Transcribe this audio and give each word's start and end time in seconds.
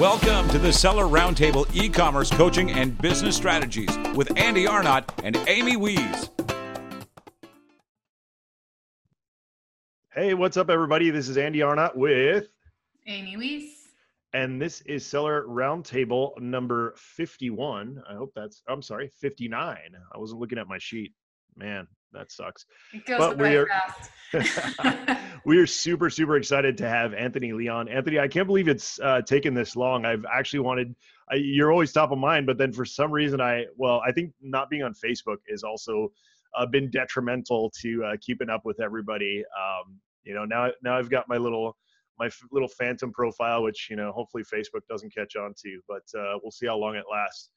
Welcome 0.00 0.48
to 0.48 0.58
the 0.58 0.72
Seller 0.72 1.04
Roundtable 1.04 1.68
e 1.74 1.90
commerce 1.90 2.30
coaching 2.30 2.70
and 2.70 2.96
business 3.02 3.36
strategies 3.36 3.94
with 4.14 4.34
Andy 4.34 4.66
Arnott 4.66 5.04
and 5.22 5.36
Amy 5.46 5.76
Wees. 5.76 6.30
Hey, 10.14 10.32
what's 10.32 10.56
up, 10.56 10.70
everybody? 10.70 11.10
This 11.10 11.28
is 11.28 11.36
Andy 11.36 11.60
Arnott 11.60 11.94
with 11.94 12.48
Amy 13.06 13.36
Wees. 13.36 13.74
And 14.32 14.58
this 14.58 14.80
is 14.86 15.04
Seller 15.04 15.44
Roundtable 15.46 16.40
number 16.40 16.94
51. 16.96 18.02
I 18.08 18.14
hope 18.14 18.32
that's, 18.34 18.62
I'm 18.66 18.80
sorry, 18.80 19.10
59. 19.20 19.76
I 20.14 20.18
wasn't 20.18 20.40
looking 20.40 20.56
at 20.56 20.66
my 20.66 20.78
sheet. 20.78 21.12
Man, 21.56 21.86
that 22.12 22.30
sucks. 22.30 22.66
It 22.92 23.06
goes 23.06 23.18
but 23.18 23.38
we 23.38 23.56
are, 23.56 23.68
we 25.44 25.58
are 25.58 25.66
super, 25.66 26.10
super 26.10 26.36
excited 26.36 26.76
to 26.78 26.88
have 26.88 27.14
Anthony 27.14 27.52
Lee 27.52 27.68
on. 27.68 27.88
Anthony, 27.88 28.18
I 28.18 28.28
can't 28.28 28.46
believe 28.46 28.68
it's 28.68 28.98
uh, 29.00 29.22
taken 29.22 29.54
this 29.54 29.76
long. 29.76 30.04
I've 30.04 30.24
actually 30.32 30.60
wanted, 30.60 30.94
I, 31.30 31.36
you're 31.36 31.72
always 31.72 31.92
top 31.92 32.12
of 32.12 32.18
mind, 32.18 32.46
but 32.46 32.58
then 32.58 32.72
for 32.72 32.84
some 32.84 33.10
reason, 33.10 33.40
I, 33.40 33.66
well, 33.76 34.02
I 34.06 34.12
think 34.12 34.32
not 34.40 34.70
being 34.70 34.82
on 34.82 34.94
Facebook 34.94 35.38
is 35.48 35.62
also 35.62 36.12
uh, 36.56 36.66
been 36.66 36.90
detrimental 36.90 37.72
to 37.80 38.04
uh, 38.04 38.16
keeping 38.20 38.50
up 38.50 38.64
with 38.64 38.80
everybody. 38.80 39.44
Um, 39.56 39.98
you 40.24 40.34
know, 40.34 40.44
now, 40.44 40.70
now 40.82 40.98
I've 40.98 41.10
got 41.10 41.28
my 41.28 41.36
little, 41.36 41.76
my 42.18 42.26
f- 42.26 42.42
little 42.50 42.68
phantom 42.68 43.12
profile, 43.12 43.62
which, 43.62 43.88
you 43.88 43.96
know, 43.96 44.12
hopefully 44.12 44.42
Facebook 44.42 44.82
doesn't 44.88 45.14
catch 45.14 45.36
on 45.36 45.54
to, 45.64 45.80
but 45.88 46.02
uh, 46.18 46.38
we'll 46.42 46.50
see 46.50 46.66
how 46.66 46.76
long 46.76 46.96
it 46.96 47.04
lasts. 47.10 47.50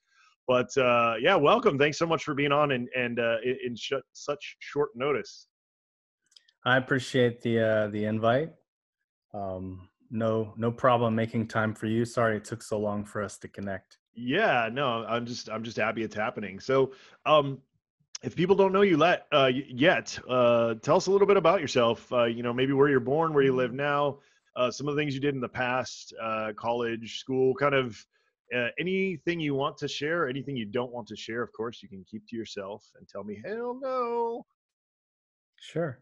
But 0.47 0.75
uh, 0.77 1.15
yeah, 1.19 1.35
welcome. 1.35 1.77
Thanks 1.77 1.97
so 1.97 2.05
much 2.05 2.23
for 2.23 2.33
being 2.33 2.51
on 2.51 2.71
and 2.71 2.89
and 2.95 3.19
uh, 3.19 3.37
in 3.43 3.75
sh- 3.75 3.93
such 4.11 4.57
short 4.59 4.89
notice. 4.95 5.47
I 6.65 6.77
appreciate 6.77 7.41
the 7.41 7.59
uh, 7.59 7.87
the 7.87 8.05
invite. 8.05 8.53
Um, 9.33 9.89
no 10.11 10.53
no 10.57 10.71
problem 10.71 11.15
making 11.15 11.47
time 11.47 11.73
for 11.73 11.87
you. 11.87 12.05
Sorry 12.05 12.37
it 12.37 12.45
took 12.45 12.61
so 12.61 12.79
long 12.79 13.03
for 13.03 13.23
us 13.23 13.37
to 13.39 13.47
connect. 13.47 13.97
Yeah, 14.15 14.69
no, 14.71 15.05
I'm 15.05 15.25
just 15.25 15.49
I'm 15.49 15.63
just 15.63 15.77
happy 15.77 16.03
it's 16.03 16.15
happening. 16.15 16.59
So, 16.59 16.91
um, 17.25 17.59
if 18.21 18.35
people 18.35 18.55
don't 18.55 18.71
know 18.71 18.81
you 18.81 18.97
let, 18.97 19.25
uh, 19.31 19.49
yet, 19.53 20.17
uh, 20.29 20.75
tell 20.75 20.97
us 20.97 21.07
a 21.07 21.11
little 21.11 21.27
bit 21.27 21.37
about 21.37 21.61
yourself. 21.61 22.11
Uh, 22.13 22.25
you 22.25 22.43
know, 22.43 22.53
maybe 22.53 22.73
where 22.73 22.89
you're 22.89 22.99
born, 22.99 23.33
where 23.33 23.43
you 23.43 23.55
live 23.55 23.73
now, 23.73 24.19
uh, 24.55 24.71
some 24.71 24.87
of 24.87 24.95
the 24.95 25.01
things 25.01 25.13
you 25.13 25.19
did 25.19 25.35
in 25.35 25.41
the 25.41 25.49
past, 25.49 26.13
uh, 26.21 26.53
college, 26.55 27.19
school, 27.19 27.53
kind 27.55 27.75
of 27.75 28.05
uh, 28.55 28.67
anything 28.79 29.39
you 29.39 29.55
want 29.55 29.77
to 29.77 29.87
share, 29.87 30.27
anything 30.27 30.55
you 30.55 30.65
don't 30.65 30.91
want 30.91 31.07
to 31.07 31.15
share, 31.15 31.41
of 31.41 31.51
course, 31.53 31.81
you 31.81 31.89
can 31.89 32.03
keep 32.09 32.27
to 32.27 32.35
yourself 32.35 32.85
and 32.97 33.07
tell 33.07 33.23
me, 33.23 33.41
hell 33.45 33.79
no. 33.81 34.45
Sure. 35.59 35.99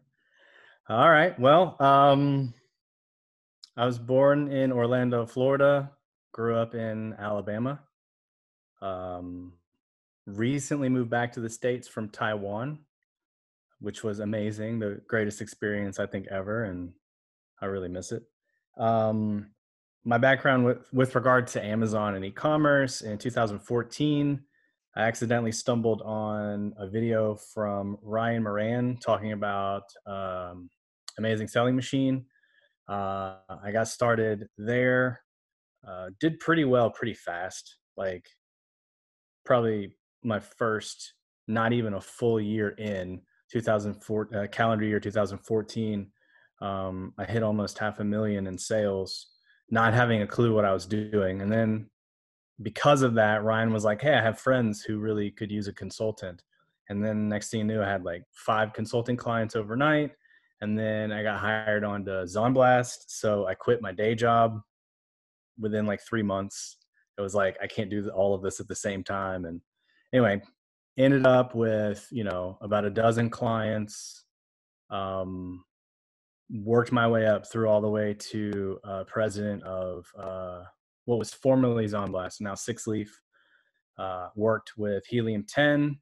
All 0.88 1.10
right. 1.10 1.38
Well, 1.38 1.76
um, 1.80 2.52
I 3.76 3.86
was 3.86 3.98
born 3.98 4.50
in 4.50 4.72
Orlando, 4.72 5.24
Florida, 5.24 5.92
grew 6.32 6.56
up 6.56 6.74
in 6.74 7.14
Alabama. 7.18 7.80
Um, 8.82 9.52
recently 10.26 10.88
moved 10.88 11.10
back 11.10 11.32
to 11.32 11.40
the 11.40 11.48
States 11.48 11.88
from 11.88 12.08
Taiwan, 12.08 12.80
which 13.80 14.02
was 14.02 14.20
amazing, 14.20 14.78
the 14.78 15.00
greatest 15.06 15.40
experience 15.40 15.98
I 15.98 16.06
think 16.06 16.26
ever, 16.28 16.64
and 16.64 16.92
I 17.60 17.66
really 17.66 17.88
miss 17.88 18.12
it. 18.12 18.24
Um, 18.76 19.50
my 20.04 20.18
background 20.18 20.64
with, 20.64 20.78
with 20.92 21.14
regard 21.14 21.46
to 21.48 21.64
Amazon 21.64 22.14
and 22.16 22.24
e-commerce 22.24 23.02
in 23.02 23.18
2014, 23.18 24.40
I 24.96 25.02
accidentally 25.02 25.52
stumbled 25.52 26.02
on 26.02 26.74
a 26.76 26.88
video 26.88 27.36
from 27.54 27.96
Ryan 28.02 28.42
Moran 28.42 28.98
talking 28.98 29.32
about 29.32 29.84
um, 30.06 30.68
Amazing 31.18 31.48
Selling 31.48 31.76
Machine. 31.76 32.26
Uh, 32.88 33.36
I 33.62 33.70
got 33.72 33.88
started 33.88 34.48
there, 34.58 35.20
uh, 35.86 36.10
did 36.20 36.40
pretty 36.40 36.64
well 36.64 36.90
pretty 36.90 37.14
fast, 37.14 37.76
like 37.96 38.26
probably 39.46 39.96
my 40.24 40.40
first, 40.40 41.14
not 41.46 41.72
even 41.72 41.94
a 41.94 42.00
full 42.00 42.40
year 42.40 42.70
in 42.70 43.22
2004 43.52 44.28
uh, 44.34 44.46
calendar 44.48 44.84
year 44.84 45.00
2014. 45.00 46.10
Um, 46.60 47.14
I 47.18 47.24
hit 47.24 47.42
almost 47.42 47.78
half 47.78 48.00
a 48.00 48.04
million 48.04 48.46
in 48.46 48.58
sales 48.58 49.31
not 49.72 49.94
having 49.94 50.20
a 50.20 50.26
clue 50.26 50.54
what 50.54 50.66
I 50.66 50.72
was 50.72 50.86
doing. 50.86 51.40
And 51.40 51.50
then 51.50 51.88
because 52.60 53.00
of 53.00 53.14
that, 53.14 53.42
Ryan 53.42 53.72
was 53.72 53.84
like, 53.84 54.02
Hey, 54.02 54.14
I 54.14 54.22
have 54.22 54.38
friends 54.38 54.82
who 54.82 54.98
really 54.98 55.30
could 55.30 55.50
use 55.50 55.66
a 55.66 55.72
consultant. 55.72 56.42
And 56.90 57.02
then 57.02 57.28
next 57.28 57.50
thing 57.50 57.60
you 57.60 57.64
knew, 57.64 57.82
I 57.82 57.88
had 57.88 58.04
like 58.04 58.22
five 58.34 58.74
consulting 58.74 59.16
clients 59.16 59.56
overnight. 59.56 60.12
And 60.60 60.78
then 60.78 61.10
I 61.10 61.22
got 61.22 61.40
hired 61.40 61.84
on 61.84 62.04
to 62.04 62.10
Zonblast. 62.24 63.04
So 63.08 63.46
I 63.46 63.54
quit 63.54 63.80
my 63.80 63.92
day 63.92 64.14
job 64.14 64.60
within 65.58 65.86
like 65.86 66.02
three 66.02 66.22
months. 66.22 66.76
It 67.16 67.22
was 67.22 67.34
like, 67.34 67.56
I 67.62 67.66
can't 67.66 67.90
do 67.90 68.10
all 68.10 68.34
of 68.34 68.42
this 68.42 68.60
at 68.60 68.68
the 68.68 68.76
same 68.76 69.02
time. 69.02 69.46
And 69.46 69.62
anyway, 70.12 70.42
ended 70.98 71.26
up 71.26 71.54
with, 71.54 72.06
you 72.10 72.24
know, 72.24 72.58
about 72.60 72.84
a 72.84 72.90
dozen 72.90 73.30
clients. 73.30 74.24
Um, 74.90 75.64
worked 76.52 76.92
my 76.92 77.08
way 77.08 77.26
up 77.26 77.50
through 77.50 77.68
all 77.68 77.80
the 77.80 77.88
way 77.88 78.14
to 78.14 78.78
uh, 78.84 79.04
president 79.04 79.62
of 79.62 80.06
uh, 80.18 80.62
what 81.06 81.18
was 81.18 81.32
formerly 81.32 81.86
Zonblast, 81.86 82.40
now 82.40 82.54
Six 82.54 82.86
Leaf. 82.86 83.20
Uh, 83.98 84.28
worked 84.34 84.72
with 84.78 85.04
Helium 85.06 85.44
10 85.46 85.98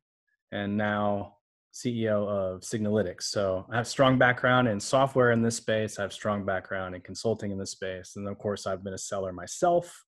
and 0.53 0.77
now 0.77 1.34
CEO 1.72 2.27
of 2.28 2.60
Signalytics. 2.60 3.25
So 3.25 3.66
I 3.71 3.77
have 3.77 3.87
strong 3.87 4.16
background 4.19 4.69
in 4.69 4.78
software 4.81 5.33
in 5.33 5.43
this 5.43 5.56
space. 5.56 5.99
I 5.99 6.03
have 6.03 6.12
strong 6.12 6.44
background 6.44 6.94
in 6.94 7.00
consulting 7.00 7.50
in 7.50 7.59
this 7.59 7.72
space. 7.72 8.15
And 8.16 8.28
of 8.28 8.39
course, 8.39 8.66
I've 8.66 8.84
been 8.84 8.94
a 8.94 8.99
seller 8.99 9.33
myself 9.33 10.05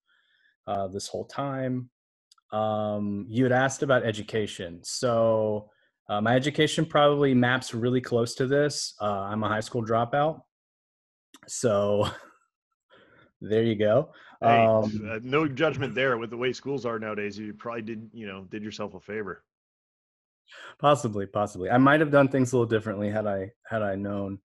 uh, 0.67 0.89
this 0.89 1.09
whole 1.09 1.25
time. 1.25 1.91
Um, 2.53 3.27
you 3.29 3.45
had 3.45 3.53
asked 3.53 3.83
about 3.83 4.05
education. 4.05 4.81
So 4.83 5.71
uh, 6.09 6.21
my 6.21 6.35
education 6.35 6.85
probably 6.85 7.35
maps 7.35 7.75
really 7.75 8.01
close 8.01 8.35
to 8.35 8.47
this. 8.47 8.95
Uh, 9.01 9.21
I'm 9.21 9.43
a 9.43 9.49
high 9.49 9.61
school 9.61 9.85
dropout, 9.85 10.43
so 11.47 12.09
there 13.41 13.63
you 13.63 13.77
go. 13.77 14.11
Hey, 14.41 14.67
um, 14.67 15.09
uh, 15.09 15.21
no 15.23 15.47
judgment 15.47 15.95
there. 15.95 16.19
With 16.19 16.31
the 16.31 16.37
way 16.37 16.53
schools 16.53 16.85
are 16.85 16.99
nowadays, 16.99 17.39
you 17.39 17.55
probably 17.55 17.83
did 17.83 18.11
you 18.13 18.27
know 18.27 18.45
did 18.51 18.63
yourself 18.63 18.95
a 18.95 19.01
favor. 19.01 19.45
Possibly, 20.79 21.27
possibly. 21.27 21.71
I 21.71 21.79
might 21.79 22.01
have 22.01 22.11
done 22.11 22.29
things 22.29 22.53
a 22.53 22.57
little 22.57 22.69
differently 22.69 23.11
had 23.11 23.27
I 23.27 23.53
had 23.69 23.83
I 23.83 23.95
known. 23.95 24.39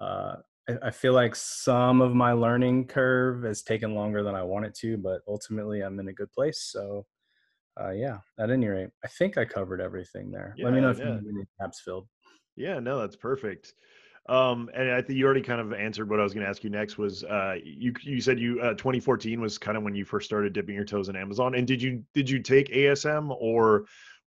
Uh, 0.00 0.36
I, 0.68 0.76
I 0.84 0.90
feel 0.90 1.12
like 1.12 1.34
some 1.34 2.00
of 2.00 2.14
my 2.14 2.32
learning 2.32 2.86
curve 2.86 3.42
has 3.42 3.62
taken 3.62 3.94
longer 3.94 4.22
than 4.22 4.34
I 4.34 4.42
wanted 4.42 4.74
to, 4.76 4.96
but 4.96 5.22
ultimately 5.26 5.80
I'm 5.80 5.98
in 5.98 6.08
a 6.08 6.12
good 6.12 6.32
place. 6.32 6.60
So 6.72 7.06
uh, 7.80 7.90
yeah, 7.90 8.18
at 8.38 8.50
any 8.50 8.66
rate, 8.66 8.90
I 9.04 9.08
think 9.08 9.36
I 9.36 9.44
covered 9.44 9.80
everything 9.80 10.30
there. 10.30 10.54
Yeah, 10.56 10.66
Let 10.66 10.74
me 10.74 10.80
know 10.80 10.90
if 10.90 10.98
yeah. 10.98 11.18
you 11.20 11.32
need 11.32 11.46
tabs 11.60 11.80
filled. 11.84 12.08
Yeah, 12.56 12.78
no, 12.78 12.98
that's 12.98 13.16
perfect. 13.16 13.74
Um, 14.28 14.70
and 14.74 14.90
I 14.90 15.02
think 15.02 15.18
you 15.18 15.24
already 15.24 15.42
kind 15.42 15.60
of 15.60 15.72
answered 15.72 16.10
what 16.10 16.18
I 16.18 16.24
was 16.24 16.34
going 16.34 16.42
to 16.42 16.50
ask 16.50 16.64
you 16.64 16.70
next. 16.70 16.98
Was 16.98 17.22
uh, 17.24 17.56
you 17.62 17.92
you 18.02 18.20
said 18.20 18.40
you 18.40 18.60
uh, 18.60 18.74
2014 18.74 19.40
was 19.40 19.56
kind 19.56 19.76
of 19.76 19.84
when 19.84 19.94
you 19.94 20.04
first 20.04 20.26
started 20.26 20.52
dipping 20.52 20.74
your 20.74 20.84
toes 20.84 21.08
in 21.08 21.16
Amazon, 21.16 21.54
and 21.54 21.66
did 21.66 21.80
you 21.80 22.02
did 22.12 22.28
you 22.28 22.40
take 22.40 22.68
ASM 22.70 23.36
or 23.38 23.84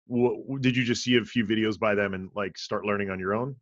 w- 0.09 0.57
did 0.61 0.77
you 0.77 0.85
just 0.85 1.03
see 1.03 1.17
a 1.17 1.25
few 1.25 1.45
videos 1.45 1.77
by 1.77 1.95
them 1.95 2.13
and 2.13 2.29
like 2.35 2.57
start 2.57 2.85
learning 2.85 3.09
on 3.09 3.19
your 3.19 3.33
own? 3.33 3.55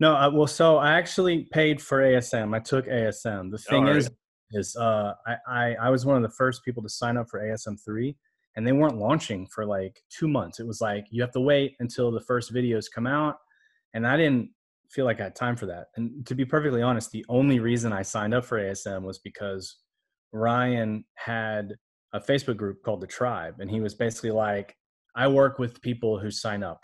No, 0.00 0.14
uh, 0.14 0.30
well, 0.30 0.46
so 0.46 0.76
I 0.76 0.92
actually 0.92 1.48
paid 1.50 1.80
for 1.80 2.02
ASM. 2.02 2.54
I 2.54 2.60
took 2.60 2.86
ASM. 2.86 3.50
The 3.50 3.58
thing 3.58 3.84
right. 3.84 3.96
is, 3.96 4.10
is 4.52 4.76
uh, 4.76 5.14
I, 5.26 5.36
I 5.48 5.74
I 5.82 5.90
was 5.90 6.04
one 6.04 6.16
of 6.16 6.22
the 6.22 6.34
first 6.36 6.62
people 6.62 6.82
to 6.82 6.90
sign 6.90 7.16
up 7.16 7.28
for 7.30 7.40
ASM 7.40 7.82
three 7.82 8.16
and 8.58 8.66
they 8.66 8.72
weren't 8.72 8.98
launching 8.98 9.46
for 9.46 9.64
like 9.64 10.02
two 10.10 10.26
months. 10.26 10.58
It 10.58 10.66
was 10.66 10.80
like 10.80 11.06
you 11.10 11.22
have 11.22 11.30
to 11.30 11.40
wait 11.40 11.76
until 11.78 12.10
the 12.10 12.20
first 12.20 12.52
videos 12.52 12.86
come 12.92 13.06
out, 13.06 13.36
and 13.94 14.04
I 14.04 14.16
didn't 14.16 14.50
feel 14.90 15.04
like 15.04 15.20
I 15.20 15.24
had 15.24 15.36
time 15.36 15.54
for 15.54 15.66
that. 15.66 15.86
And 15.94 16.26
to 16.26 16.34
be 16.34 16.44
perfectly 16.44 16.82
honest, 16.82 17.12
the 17.12 17.24
only 17.28 17.60
reason 17.60 17.92
I 17.92 18.02
signed 18.02 18.34
up 18.34 18.44
for 18.44 18.58
ASM 18.58 19.02
was 19.02 19.20
because 19.20 19.76
Ryan 20.32 21.04
had 21.14 21.76
a 22.12 22.18
Facebook 22.18 22.56
group 22.56 22.82
called 22.82 23.00
the 23.00 23.06
Tribe, 23.06 23.54
and 23.60 23.70
he 23.70 23.78
was 23.80 23.94
basically 23.94 24.32
like, 24.32 24.76
I 25.14 25.28
work 25.28 25.60
with 25.60 25.80
people 25.80 26.18
who 26.18 26.32
sign 26.32 26.64
up 26.64 26.80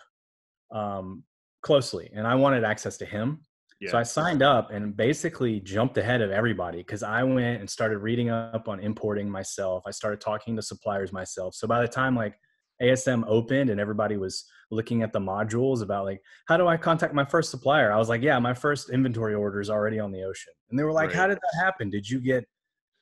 um, 0.71 1.25
closely, 1.63 2.09
and 2.15 2.25
I 2.25 2.37
wanted 2.37 2.63
access 2.63 2.97
to 2.99 3.05
him. 3.05 3.41
Yeah. 3.81 3.91
So 3.91 3.99
I 3.99 4.03
signed 4.03 4.43
up 4.43 4.71
and 4.71 4.97
basically 4.97 5.61
jumped 5.61 5.99
ahead 5.99 6.21
of 6.23 6.31
everybody 6.31 6.79
because 6.79 7.03
I 7.03 7.23
went 7.23 7.61
and 7.61 7.69
started 7.69 7.99
reading 7.99 8.31
up 8.31 8.69
on 8.69 8.81
importing 8.81 9.29
myself. 9.29 9.83
I 9.87 9.91
started 9.91 10.21
talking 10.21 10.57
to 10.57 10.63
suppliers 10.63 11.13
myself. 11.13 11.55
So 11.55 11.67
by 11.67 11.83
the 11.83 11.89
time 11.89 12.15
like 12.17 12.39
ASM 12.81 13.25
opened 13.27 13.71
and 13.71 13.81
everybody 13.81 14.17
was 14.17 14.45
looking 14.71 15.03
at 15.03 15.13
the 15.13 15.21
modules 15.21 15.83
about 15.83 16.05
like 16.05 16.21
how 16.47 16.57
do 16.57 16.67
I 16.67 16.77
contact 16.77 17.15
my 17.15 17.25
first 17.25 17.51
supplier? 17.51 17.93
I 17.93 17.99
was 17.99 18.09
like, 18.09 18.23
yeah, 18.23 18.39
my 18.39 18.55
first 18.55 18.91
inventory 18.91 19.35
order 19.35 19.61
is 19.61 19.71
already 19.71 19.99
on 19.99 20.13
the 20.13 20.23
ocean. 20.23 20.53
And 20.71 20.79
they 20.79 20.85
were 20.85 20.93
like, 20.93 21.09
right. 21.09 21.17
how 21.17 21.27
did 21.27 21.39
that 21.39 21.65
happen? 21.65 21.91
Did 21.91 22.09
you 22.09 22.21
get 22.21 22.45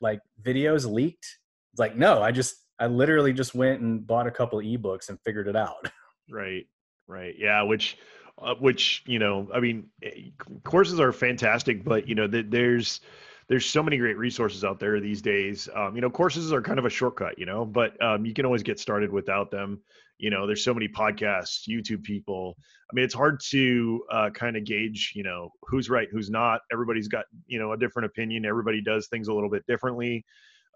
like 0.01 0.21
videos 0.43 0.91
leaked? 0.91 1.27
It's 1.73 1.81
like, 1.81 1.97
no, 1.97 2.23
I 2.23 2.33
just 2.33 2.57
I 2.79 2.87
literally 2.87 3.33
just 3.33 3.55
went 3.55 3.81
and 3.81 4.07
bought 4.07 4.27
a 4.27 4.31
couple 4.31 4.59
ebooks 4.59 5.09
and 5.09 5.19
figured 5.25 5.49
it 5.49 5.57
out. 5.57 5.91
Right. 6.31 6.65
Right. 7.09 7.35
Yeah, 7.37 7.63
which 7.63 7.99
uh, 8.43 8.55
which 8.57 9.03
you 9.07 9.19
know, 9.19 9.49
I 9.55 9.61
mean, 9.61 9.89
eh, 10.03 10.31
courses 10.65 11.01
are 11.01 11.13
fantastic, 11.13 11.85
but 11.85 12.09
you 12.09 12.15
know, 12.15 12.27
there's 12.27 13.01
there's 13.49 13.67
so 13.67 13.83
many 13.83 13.99
great 13.99 14.17
resources 14.17 14.65
out 14.65 14.79
there 14.79 14.99
these 15.01 15.21
days. 15.21 15.69
Um, 15.75 15.95
you 15.95 16.01
know, 16.01 16.11
courses 16.11 16.53
are 16.53 16.63
kind 16.63 16.79
of 16.79 16.85
a 16.85 16.91
shortcut, 16.91 17.39
you 17.39 17.47
know, 17.47 17.65
but 17.65 18.03
um, 18.03 18.25
you 18.25 18.33
can 18.33 18.47
always 18.47 18.63
get 18.63 18.79
started 18.79 19.13
without 19.13 19.51
them. 19.51 19.81
You 20.19 20.31
know, 20.31 20.47
there's 20.47 20.65
so 20.65 20.73
many 20.73 20.89
podcasts, 20.89 21.69
YouTube 21.69 22.03
people. 22.03 22.57
I 22.91 22.95
mean, 22.95 23.05
it's 23.05 23.15
hard 23.15 23.41
to 23.51 24.05
uh, 24.11 24.31
kind 24.31 24.57
of 24.57 24.65
gauge, 24.65 25.13
you 25.17 25.25
know, 25.25 25.51
who's 25.63 25.91
right, 25.91 26.09
who's 26.11 26.31
not. 26.31 26.61
Everybody's 26.73 27.09
got, 27.09 27.25
you 27.47 27.59
know, 27.59 27.73
a 27.73 27.77
different 27.77 28.07
opinion. 28.07 28.45
Everybody 28.45 28.81
does 28.81 29.09
things 29.09 29.29
a 29.29 29.35
little 29.35 29.51
bit 29.51 29.67
differently. 29.67 30.25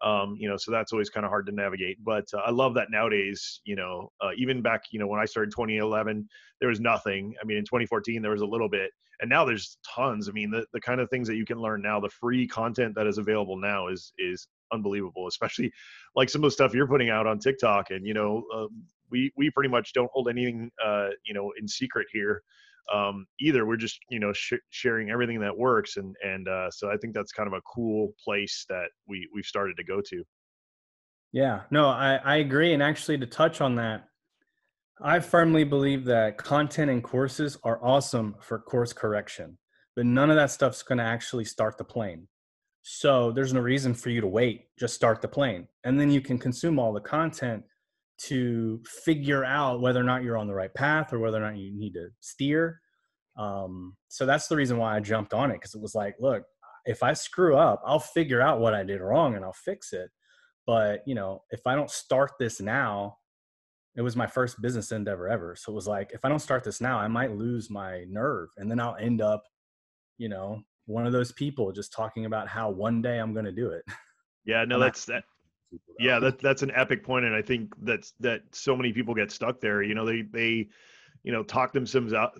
Um, 0.03 0.37
you 0.39 0.49
know, 0.49 0.57
so 0.57 0.71
that's 0.71 0.93
always 0.93 1.09
kind 1.09 1.25
of 1.25 1.31
hard 1.31 1.47
to 1.47 1.53
navigate. 1.53 1.97
But 2.05 2.25
uh, 2.35 2.39
I 2.39 2.51
love 2.51 2.75
that 2.75 2.91
nowadays, 2.91 3.61
you 3.65 3.77
know, 3.77 4.11
uh, 4.21 4.31
even 4.37 4.63
back, 4.63 4.85
you 4.91 4.99
know, 4.99 5.07
when 5.07 5.21
I 5.21 5.25
started 5.25 5.51
2011, 5.53 6.29
there 6.61 6.69
was 6.69 6.81
nothing. 6.81 7.35
I 7.41 7.47
mean, 7.47 7.57
in 7.57 7.65
2014, 7.65 8.21
there 8.21 8.31
was 8.31 8.43
a 8.43 8.47
little 8.47 8.69
bit, 8.69 8.91
and 9.21 9.31
now 9.31 9.45
there's 9.45 9.79
tons. 9.95 10.29
I 10.29 10.33
mean, 10.33 10.51
the, 10.51 10.67
the 10.73 10.81
kind 10.81 11.01
of 11.01 11.09
things 11.09 11.27
that 11.29 11.37
you 11.37 11.47
can 11.47 11.59
learn 11.59 11.83
now, 11.83 12.01
the 12.01 12.11
free 12.11 12.47
content 12.47 12.95
that 12.97 13.07
is 13.07 13.19
available 13.19 13.57
now 13.57 13.89
is 13.89 14.13
is 14.19 14.47
unbelievable. 14.73 15.27
Especially 15.29 15.73
like 16.17 16.29
some 16.29 16.45
of 16.45 16.49
the 16.49 16.53
stuff 16.53 16.75
you're 16.75 16.89
putting 16.89 17.11
out 17.11 17.27
on 17.27 17.39
TikTok, 17.39 17.91
and 17.91 18.07
you 18.07 18.15
know, 18.15 18.45
uh, 18.55 18.67
we 19.11 19.33
we 19.37 19.51
pretty 19.51 19.71
much 19.71 19.93
don't 19.95 20.11
hold 20.13 20.29
anything, 20.29 20.71
uh, 20.85 21.09
you 21.25 21.33
know, 21.33 21.53
in 21.59 21.67
secret 21.67 22.07
here 22.13 22.43
um, 22.93 23.27
either. 23.41 23.67
We're 23.67 23.77
just 23.77 23.99
you 24.11 24.21
know 24.21 24.33
sh- 24.33 24.55
sharing 24.71 25.11
everything 25.11 25.41
that 25.41 25.57
works, 25.57 25.97
and 25.97 26.15
and 26.23 26.49
uh, 26.49 26.71
so 26.71 26.91
I 26.91 26.97
think 26.97 27.15
that's 27.15 27.33
kind 27.33 27.47
of 27.47 27.53
a 27.53 27.63
cool 27.63 28.13
place 28.23 28.65
that 28.69 28.89
we 29.09 29.29
we've 29.35 29.45
started 29.45 29.77
to 29.77 29.85
go 29.85 30.01
to. 30.01 30.25
Yeah, 31.33 31.63
no, 31.71 31.89
I 31.89 32.17
I 32.17 32.37
agree, 32.37 32.73
and 32.73 32.83
actually 32.83 33.19
to 33.19 33.27
touch 33.27 33.61
on 33.61 33.75
that, 33.77 34.09
I 35.01 35.21
firmly 35.21 35.65
believe 35.65 36.05
that 36.07 36.39
content 36.39 36.91
and 36.91 37.03
courses 37.03 37.59
are 37.65 37.85
awesome 37.85 38.37
for 38.41 38.59
course 38.59 38.93
correction, 38.93 39.59
but 39.95 40.07
none 40.07 40.31
of 40.31 40.37
that 40.37 40.51
stuff's 40.51 40.83
going 40.83 40.99
to 40.99 41.05
actually 41.05 41.45
start 41.45 41.79
the 41.79 41.85
plane. 41.85 42.29
So 42.83 43.33
there's 43.33 43.53
no 43.53 43.61
reason 43.61 43.95
for 43.95 44.11
you 44.11 44.21
to 44.21 44.29
wait. 44.29 44.67
Just 44.79 44.95
start 44.95 45.21
the 45.21 45.29
plane, 45.29 45.67
and 45.85 45.99
then 45.99 46.11
you 46.11 46.21
can 46.21 46.39
consume 46.39 46.79
all 46.79 46.93
the 46.93 47.01
content 47.01 47.65
to 48.19 48.81
figure 49.05 49.45
out 49.45 49.81
whether 49.81 50.01
or 50.01 50.05
not 50.05 50.23
you're 50.23 50.39
on 50.39 50.47
the 50.47 50.55
right 50.55 50.73
path 50.73 51.13
or 51.13 51.19
whether 51.19 51.39
or 51.39 51.47
not 51.51 51.59
you 51.59 51.73
need 51.77 51.95
to 51.95 52.09
steer. 52.21 52.81
Um, 53.39 53.97
so 54.09 54.25
that's 54.25 54.49
the 54.49 54.57
reason 54.57 54.79
why 54.79 54.97
I 54.97 55.01
jumped 55.01 55.35
on 55.35 55.51
it 55.51 55.55
because 55.55 55.75
it 55.75 55.83
was 55.83 55.95
like, 55.95 56.17
look, 56.19 56.45
if 56.87 57.03
I 57.03 57.13
screw 57.13 57.57
up, 57.57 57.83
I'll 57.85 57.99
figure 57.99 58.41
out 58.41 58.61
what 58.61 58.75
I 58.75 58.83
did 58.85 59.01
wrong 59.01 59.35
and 59.35 59.45
I'll 59.45 59.53
fix 59.53 59.93
it. 59.93 60.11
But 60.67 61.01
you 61.07 61.15
know, 61.15 61.43
if 61.51 61.67
I 61.67 61.75
don't 61.75 61.91
start 61.91 62.33
this 62.39 62.61
now, 62.61 63.19
it 63.97 64.03
was 64.03 64.17
my 64.17 64.27
first 64.27 64.61
business 64.61 64.93
endeavor 64.93 65.29
ever. 65.29 65.57
So 65.57 65.73
it 65.73 65.75
was 65.75 65.87
like, 65.87 66.11
if 66.13 66.25
I 66.25 66.29
don't 66.29 66.39
start 66.39 66.65
this 66.65 66.81
now, 66.81 66.99
I 66.99 67.09
might 67.09 67.37
lose 67.37 67.71
my 67.71 68.05
nerve, 68.09 68.49
and 68.59 68.71
then 68.71 68.79
I'll 68.79 68.97
end 68.97 69.23
up, 69.23 69.43
you 70.19 70.29
know, 70.29 70.63
one 70.87 71.07
of 71.07 71.13
those 71.13 71.33
people 71.33 71.73
just 71.73 71.93
talking 71.93 72.27
about 72.27 72.47
how 72.47 72.71
one 72.71 73.01
day 73.01 73.19
I'm 73.19 73.33
going 73.33 73.47
to 73.47 73.53
do 73.53 73.71
it. 73.71 73.85
Yeah, 74.45 74.65
no, 74.65 74.79
that's 74.79 75.05
that 75.07 75.25
yeah 75.99 76.19
that 76.19 76.39
that's 76.39 76.63
an 76.63 76.71
epic 76.75 77.03
point 77.05 77.25
and 77.25 77.35
i 77.35 77.43
think 77.43 77.73
that's 77.83 78.13
that 78.21 78.43
so 78.53 78.77
many 78.77 78.93
people 78.93 79.15
get 79.15 79.31
stuck 79.31 79.61
there 79.61 79.83
you 79.83 79.95
know 79.95 80.05
they 80.05 80.23
they 80.23 80.69
you 81.23 81.33
know 81.33 81.43
talk 81.43 81.73
themselves 81.73 82.13
out 82.13 82.39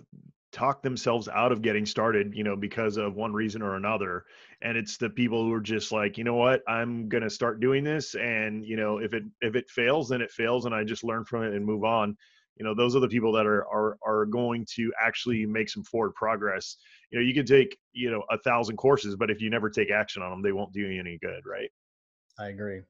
talk 0.51 0.81
themselves 0.81 1.27
out 1.27 1.51
of 1.51 1.61
getting 1.61 1.85
started 1.85 2.33
you 2.33 2.43
know 2.43 2.55
because 2.55 2.97
of 2.97 3.15
one 3.15 3.33
reason 3.33 3.61
or 3.61 3.75
another 3.75 4.25
and 4.61 4.77
it's 4.77 4.97
the 4.97 5.09
people 5.09 5.43
who 5.43 5.53
are 5.53 5.61
just 5.61 5.91
like 5.91 6.17
you 6.17 6.23
know 6.23 6.35
what? 6.35 6.63
I'm 6.67 7.09
going 7.09 7.23
to 7.23 7.29
start 7.29 7.59
doing 7.59 7.83
this 7.83 8.15
and 8.15 8.65
you 8.65 8.77
know 8.77 8.97
if 8.97 9.13
it 9.13 9.23
if 9.41 9.55
it 9.55 9.69
fails 9.69 10.09
then 10.09 10.21
it 10.21 10.31
fails 10.31 10.65
and 10.65 10.73
i 10.73 10.83
just 10.83 11.03
learn 11.03 11.25
from 11.25 11.43
it 11.43 11.53
and 11.53 11.65
move 11.65 11.83
on. 11.83 12.17
You 12.55 12.65
know 12.65 12.73
those 12.73 12.95
are 12.95 12.99
the 12.99 13.07
people 13.07 13.31
that 13.33 13.45
are 13.45 13.67
are 13.67 13.97
are 14.03 14.25
going 14.25 14.65
to 14.75 14.91
actually 14.99 15.45
make 15.45 15.69
some 15.69 15.83
forward 15.83 16.15
progress. 16.15 16.77
You 17.11 17.19
know 17.19 17.25
you 17.25 17.35
can 17.35 17.45
take 17.45 17.77
you 17.93 18.09
know 18.09 18.23
a 18.31 18.37
thousand 18.39 18.77
courses 18.77 19.15
but 19.15 19.29
if 19.29 19.41
you 19.41 19.51
never 19.51 19.69
take 19.69 19.91
action 19.91 20.23
on 20.23 20.31
them 20.31 20.41
they 20.41 20.53
won't 20.53 20.73
do 20.73 20.79
you 20.79 20.99
any 20.99 21.19
good 21.19 21.43
right? 21.45 21.69
I 22.39 22.47
agree 22.47 22.81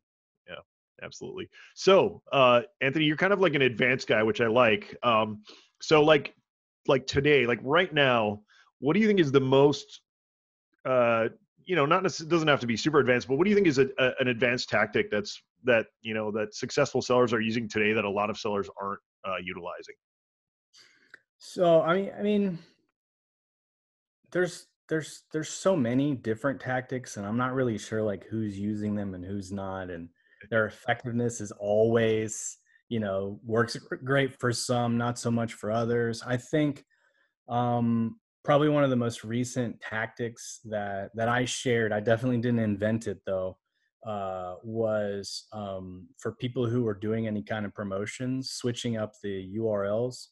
absolutely. 1.04 1.50
So, 1.76 2.22
uh, 2.32 2.62
Anthony, 2.82 3.06
you're 3.06 3.18
kind 3.18 3.34
of 3.34 3.40
like 3.40 3.56
an 3.56 3.62
advanced 3.62 4.08
guy, 4.08 4.24
which 4.24 4.42
I 4.42 4.48
like. 4.48 4.96
Um, 5.04 5.44
so, 5.82 6.04
like, 6.04 6.34
like 6.88 7.08
today, 7.08 7.46
like 7.46 7.60
right 7.64 7.94
now, 7.94 8.42
what 8.80 8.94
do 8.94 9.00
you 9.00 9.08
think 9.08 9.20
is 9.20 9.32
the 9.32 9.40
most, 9.40 10.02
uh, 10.86 11.30
you 11.66 11.76
know, 11.76 11.86
not 11.86 12.04
necessarily 12.04 12.32
doesn't 12.32 12.48
have 12.48 12.62
to 12.62 12.68
be 12.68 12.78
super 12.78 13.00
advanced, 13.00 13.28
but 13.28 13.38
what 13.38 13.44
do 13.44 13.50
you 13.50 13.56
think 13.56 13.68
is 13.68 13.78
a, 13.78 13.88
a, 14.00 14.12
an 14.20 14.28
advanced 14.30 14.70
tactic 14.70 15.12
that's 15.12 15.42
that 15.64 15.88
you 16.02 16.14
know 16.14 16.32
that 16.32 16.54
successful 16.54 17.02
sellers 17.02 17.34
are 17.34 17.42
using 17.42 17.68
today 17.68 17.92
that 17.92 18.06
a 18.06 18.10
lot 18.10 18.30
of 18.30 18.38
sellers 18.38 18.70
aren't 18.82 19.02
uh, 19.28 19.38
utilizing? 19.44 19.96
So, 21.40 21.82
I 21.82 21.96
mean, 21.96 22.12
I 22.18 22.22
mean, 22.22 22.60
there's 24.32 24.68
there's 24.88 25.24
there's 25.32 25.50
so 25.50 25.76
many 25.76 26.16
different 26.16 26.60
tactics 26.60 27.18
and 27.18 27.26
i'm 27.26 27.38
not 27.38 27.54
really 27.54 27.78
sure 27.78 28.02
like 28.02 28.26
who's 28.26 28.58
using 28.58 28.96
them 28.96 29.14
and 29.14 29.26
who's 29.26 29.52
not 29.52 29.90
and 29.90 30.10
their 30.50 30.66
effectiveness 30.66 31.42
is 31.42 31.52
always 31.52 32.58
you 32.90 33.00
know 33.00 33.40
works 33.44 33.76
great 34.04 34.40
for 34.40 34.52
some 34.52 34.98
not 34.98 35.20
so 35.20 35.32
much 35.32 35.54
for 35.54 35.72
others. 35.72 36.24
I 36.26 36.38
think 36.38 36.84
um, 37.50 38.18
probably 38.48 38.70
one 38.70 38.86
of 38.86 38.90
the 38.90 38.96
most 38.96 39.26
recent 39.26 39.78
tactics 39.82 40.62
that 40.64 41.10
that 41.14 41.28
i 41.28 41.44
shared 41.44 41.92
i 41.92 42.00
definitely 42.00 42.38
didn't 42.38 42.62
invent 42.62 43.06
it 43.06 43.20
though 43.26 43.58
uh, 44.08 44.56
was 44.64 45.48
um, 45.52 46.08
for 46.18 46.32
people 46.32 46.66
who 46.66 46.88
are 46.88 46.94
doing 46.94 47.28
any 47.28 47.44
kind 47.44 47.66
of 47.66 47.74
promotions 47.74 48.52
switching 48.52 48.96
up 48.96 49.12
the 49.22 49.54
urls 49.58 50.28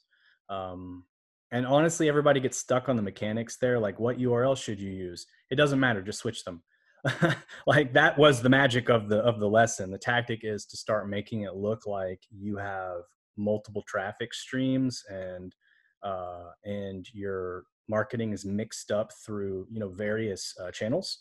um, 0.49 1.03
and 1.51 1.67
honestly 1.67 2.07
everybody 2.07 2.39
gets 2.39 2.57
stuck 2.57 2.87
on 2.87 2.95
the 2.95 3.01
mechanics 3.01 3.57
there 3.59 3.79
like 3.79 3.99
what 3.99 4.17
url 4.17 4.55
should 4.55 4.79
you 4.79 4.91
use? 4.91 5.25
It 5.51 5.55
doesn't 5.55 5.79
matter 5.79 6.01
just 6.01 6.19
switch 6.19 6.45
them 6.45 6.63
like 7.67 7.93
that 7.93 8.17
was 8.17 8.41
the 8.41 8.49
magic 8.49 8.89
of 8.89 9.09
the 9.09 9.17
of 9.19 9.39
the 9.39 9.49
lesson. 9.49 9.91
The 9.91 9.97
tactic 9.97 10.41
is 10.43 10.65
to 10.67 10.77
start 10.77 11.09
making 11.09 11.41
it 11.41 11.55
look 11.55 11.85
like 11.85 12.21
you 12.31 12.57
have 12.57 13.01
multiple 13.37 13.83
traffic 13.87 14.33
streams 14.33 15.03
and 15.09 15.55
uh, 16.03 16.51
and 16.63 17.07
your 17.13 17.63
marketing 17.87 18.33
is 18.33 18.45
mixed 18.45 18.91
up 18.91 19.11
through 19.25 19.67
you 19.71 19.79
know 19.79 19.89
various 19.89 20.53
uh, 20.61 20.71
channels. 20.71 21.19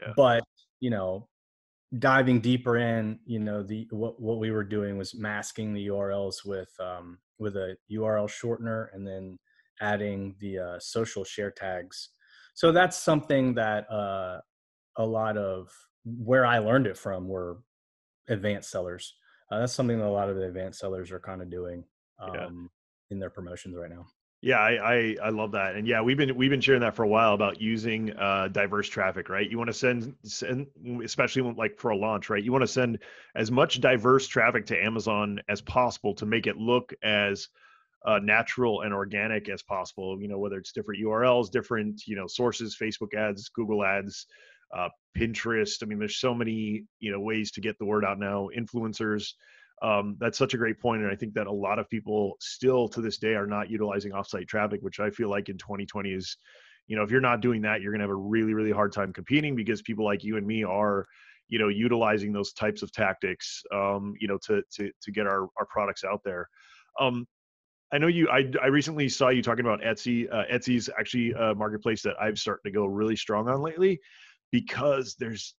Yeah. 0.00 0.12
but 0.16 0.44
you 0.78 0.90
know 0.90 1.28
diving 1.98 2.40
deeper 2.40 2.76
in 2.76 3.18
you 3.24 3.38
know 3.38 3.62
the 3.62 3.88
what, 3.90 4.20
what 4.20 4.38
we 4.38 4.50
were 4.50 4.64
doing 4.64 4.96
was 4.96 5.14
masking 5.14 5.72
the 5.72 5.88
urls 5.88 6.44
with 6.44 6.70
um, 6.80 7.18
with 7.38 7.56
a 7.56 7.76
url 7.92 8.28
shortener 8.28 8.88
and 8.92 9.06
then 9.06 9.38
adding 9.80 10.34
the 10.40 10.58
uh, 10.58 10.78
social 10.78 11.24
share 11.24 11.50
tags. 11.50 12.10
So 12.54 12.72
that's 12.72 12.98
something 12.98 13.54
that 13.54 13.90
uh, 13.90 14.40
a 14.98 15.04
lot 15.04 15.38
of 15.38 15.70
where 16.04 16.44
I 16.44 16.58
learned 16.58 16.86
it 16.86 16.98
from 16.98 17.28
were 17.28 17.58
advanced 18.28 18.70
sellers. 18.70 19.14
Uh, 19.50 19.60
that's 19.60 19.72
something 19.72 19.98
that 19.98 20.06
a 20.06 20.10
lot 20.10 20.28
of 20.28 20.36
the 20.36 20.44
advanced 20.44 20.80
sellers 20.80 21.10
are 21.10 21.20
kind 21.20 21.40
of 21.40 21.50
doing 21.50 21.84
um, 22.20 22.34
yeah. 22.34 22.48
in 23.10 23.18
their 23.18 23.30
promotions 23.30 23.76
right 23.76 23.90
now. 23.90 24.06
Yeah, 24.40 24.58
I, 24.58 24.94
I, 24.94 25.16
I 25.24 25.28
love 25.30 25.50
that, 25.52 25.74
and 25.74 25.84
yeah, 25.84 26.00
we've 26.00 26.16
been 26.16 26.36
we've 26.36 26.50
been 26.50 26.60
sharing 26.60 26.82
that 26.82 26.94
for 26.94 27.02
a 27.02 27.08
while 27.08 27.34
about 27.34 27.60
using 27.60 28.16
uh, 28.16 28.46
diverse 28.46 28.88
traffic, 28.88 29.28
right? 29.28 29.50
You 29.50 29.58
want 29.58 29.66
to 29.66 29.74
send 29.74 30.14
send, 30.22 30.68
especially 31.02 31.42
when, 31.42 31.56
like 31.56 31.76
for 31.76 31.90
a 31.90 31.96
launch, 31.96 32.30
right? 32.30 32.42
You 32.42 32.52
want 32.52 32.62
to 32.62 32.68
send 32.68 33.00
as 33.34 33.50
much 33.50 33.80
diverse 33.80 34.28
traffic 34.28 34.66
to 34.66 34.80
Amazon 34.80 35.40
as 35.48 35.60
possible 35.60 36.14
to 36.14 36.26
make 36.26 36.46
it 36.46 36.56
look 36.56 36.94
as 37.02 37.48
uh, 38.06 38.20
natural 38.22 38.82
and 38.82 38.94
organic 38.94 39.48
as 39.48 39.64
possible. 39.64 40.20
You 40.22 40.28
know, 40.28 40.38
whether 40.38 40.58
it's 40.58 40.70
different 40.70 41.02
URLs, 41.02 41.50
different 41.50 42.06
you 42.06 42.14
know 42.14 42.28
sources, 42.28 42.76
Facebook 42.80 43.14
ads, 43.14 43.48
Google 43.48 43.84
ads, 43.84 44.26
uh, 44.76 44.88
Pinterest. 45.16 45.82
I 45.82 45.86
mean, 45.86 45.98
there's 45.98 46.20
so 46.20 46.34
many 46.34 46.84
you 47.00 47.12
know 47.12 47.20
ways 47.20 47.50
to 47.52 47.60
get 47.60 47.78
the 47.78 47.84
word 47.84 48.04
out 48.04 48.18
now. 48.18 48.48
Influencers. 48.56 49.32
Um, 49.80 50.16
that's 50.18 50.38
such 50.38 50.54
a 50.54 50.58
great 50.58 50.80
point, 50.80 51.02
and 51.02 51.10
I 51.10 51.14
think 51.14 51.34
that 51.34 51.46
a 51.46 51.52
lot 51.52 51.78
of 51.78 51.88
people 51.88 52.36
still 52.40 52.88
to 52.88 53.00
this 53.00 53.18
day 53.18 53.34
are 53.34 53.46
not 53.46 53.70
utilizing 53.70 54.10
offsite 54.12 54.48
traffic, 54.48 54.80
which 54.82 54.98
I 54.98 55.10
feel 55.10 55.30
like 55.30 55.48
in 55.48 55.56
2020 55.56 56.10
is, 56.10 56.36
you 56.88 56.96
know, 56.96 57.04
if 57.04 57.12
you're 57.12 57.20
not 57.20 57.42
doing 57.42 57.62
that, 57.62 57.80
you're 57.80 57.92
going 57.92 58.00
to 58.00 58.04
have 58.04 58.10
a 58.10 58.14
really 58.14 58.54
really 58.54 58.72
hard 58.72 58.92
time 58.92 59.12
competing 59.12 59.54
because 59.54 59.80
people 59.82 60.04
like 60.04 60.24
you 60.24 60.36
and 60.36 60.46
me 60.46 60.64
are 60.64 61.04
you 61.48 61.58
know 61.58 61.68
utilizing 61.68 62.32
those 62.32 62.52
types 62.52 62.82
of 62.82 62.92
tactics 62.92 63.62
um, 63.74 64.14
you 64.20 64.28
know 64.28 64.38
to 64.46 64.62
to 64.72 64.90
to 65.02 65.12
get 65.12 65.26
our 65.26 65.48
our 65.56 65.66
products 65.66 66.04
out 66.04 66.20
there 66.24 66.48
um, 67.00 67.26
I 67.92 67.98
know 67.98 68.06
you. 68.06 68.28
I, 68.28 68.50
I 68.62 68.66
recently 68.66 69.08
saw 69.08 69.30
you 69.30 69.42
talking 69.42 69.64
about 69.64 69.80
Etsy. 69.80 70.30
Uh, 70.30 70.44
Etsy's 70.52 70.90
actually 70.98 71.32
a 71.32 71.54
marketplace 71.54 72.02
that 72.02 72.16
I've 72.20 72.38
started 72.38 72.62
to 72.66 72.70
go 72.70 72.84
really 72.84 73.16
strong 73.16 73.48
on 73.48 73.62
lately 73.62 73.98
because 74.50 75.16
there's 75.18 75.54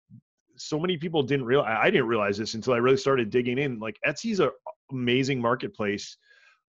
so 0.56 0.78
many 0.78 0.96
people 0.96 1.22
didn't 1.22 1.46
realize 1.46 1.78
I 1.80 1.90
didn't 1.90 2.06
realize 2.06 2.36
this 2.36 2.54
until 2.54 2.74
I 2.74 2.78
really 2.78 2.96
started 2.96 3.30
digging 3.30 3.58
in. 3.58 3.78
Like 3.78 3.98
Etsy's 4.06 4.40
an 4.40 4.50
amazing 4.90 5.40
marketplace. 5.40 6.16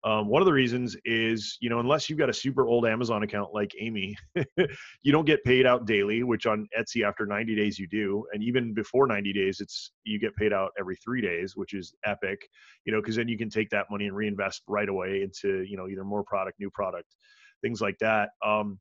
Um, 0.03 0.27
one 0.27 0.41
of 0.41 0.47
the 0.47 0.53
reasons 0.53 0.97
is, 1.05 1.57
you 1.61 1.69
know, 1.69 1.79
unless 1.79 2.09
you've 2.09 2.17
got 2.17 2.29
a 2.29 2.33
super 2.33 2.65
old 2.65 2.87
Amazon 2.87 3.21
account 3.21 3.53
like 3.53 3.71
Amy, 3.79 4.15
you 5.03 5.11
don't 5.11 5.25
get 5.25 5.43
paid 5.43 5.67
out 5.67 5.85
daily, 5.85 6.23
which 6.23 6.47
on 6.47 6.67
Etsy 6.77 7.05
after 7.07 7.27
90 7.27 7.55
days 7.55 7.77
you 7.77 7.87
do, 7.87 8.25
and 8.33 8.41
even 8.43 8.73
before 8.73 9.05
90 9.05 9.31
days, 9.31 9.59
it's 9.59 9.91
you 10.03 10.19
get 10.19 10.35
paid 10.35 10.53
out 10.53 10.71
every 10.79 10.95
three 10.95 11.21
days, 11.21 11.55
which 11.55 11.73
is 11.73 11.93
epic, 12.03 12.39
you 12.85 12.91
know, 12.91 12.99
because 12.99 13.15
then 13.15 13.27
you 13.27 13.37
can 13.37 13.49
take 13.49 13.69
that 13.69 13.85
money 13.91 14.07
and 14.07 14.15
reinvest 14.15 14.63
right 14.67 14.89
away 14.89 15.21
into, 15.21 15.61
you 15.69 15.77
know, 15.77 15.87
either 15.87 16.03
more 16.03 16.23
product, 16.23 16.59
new 16.59 16.71
product, 16.71 17.15
things 17.61 17.79
like 17.79 17.97
that. 17.99 18.29
Um, 18.43 18.79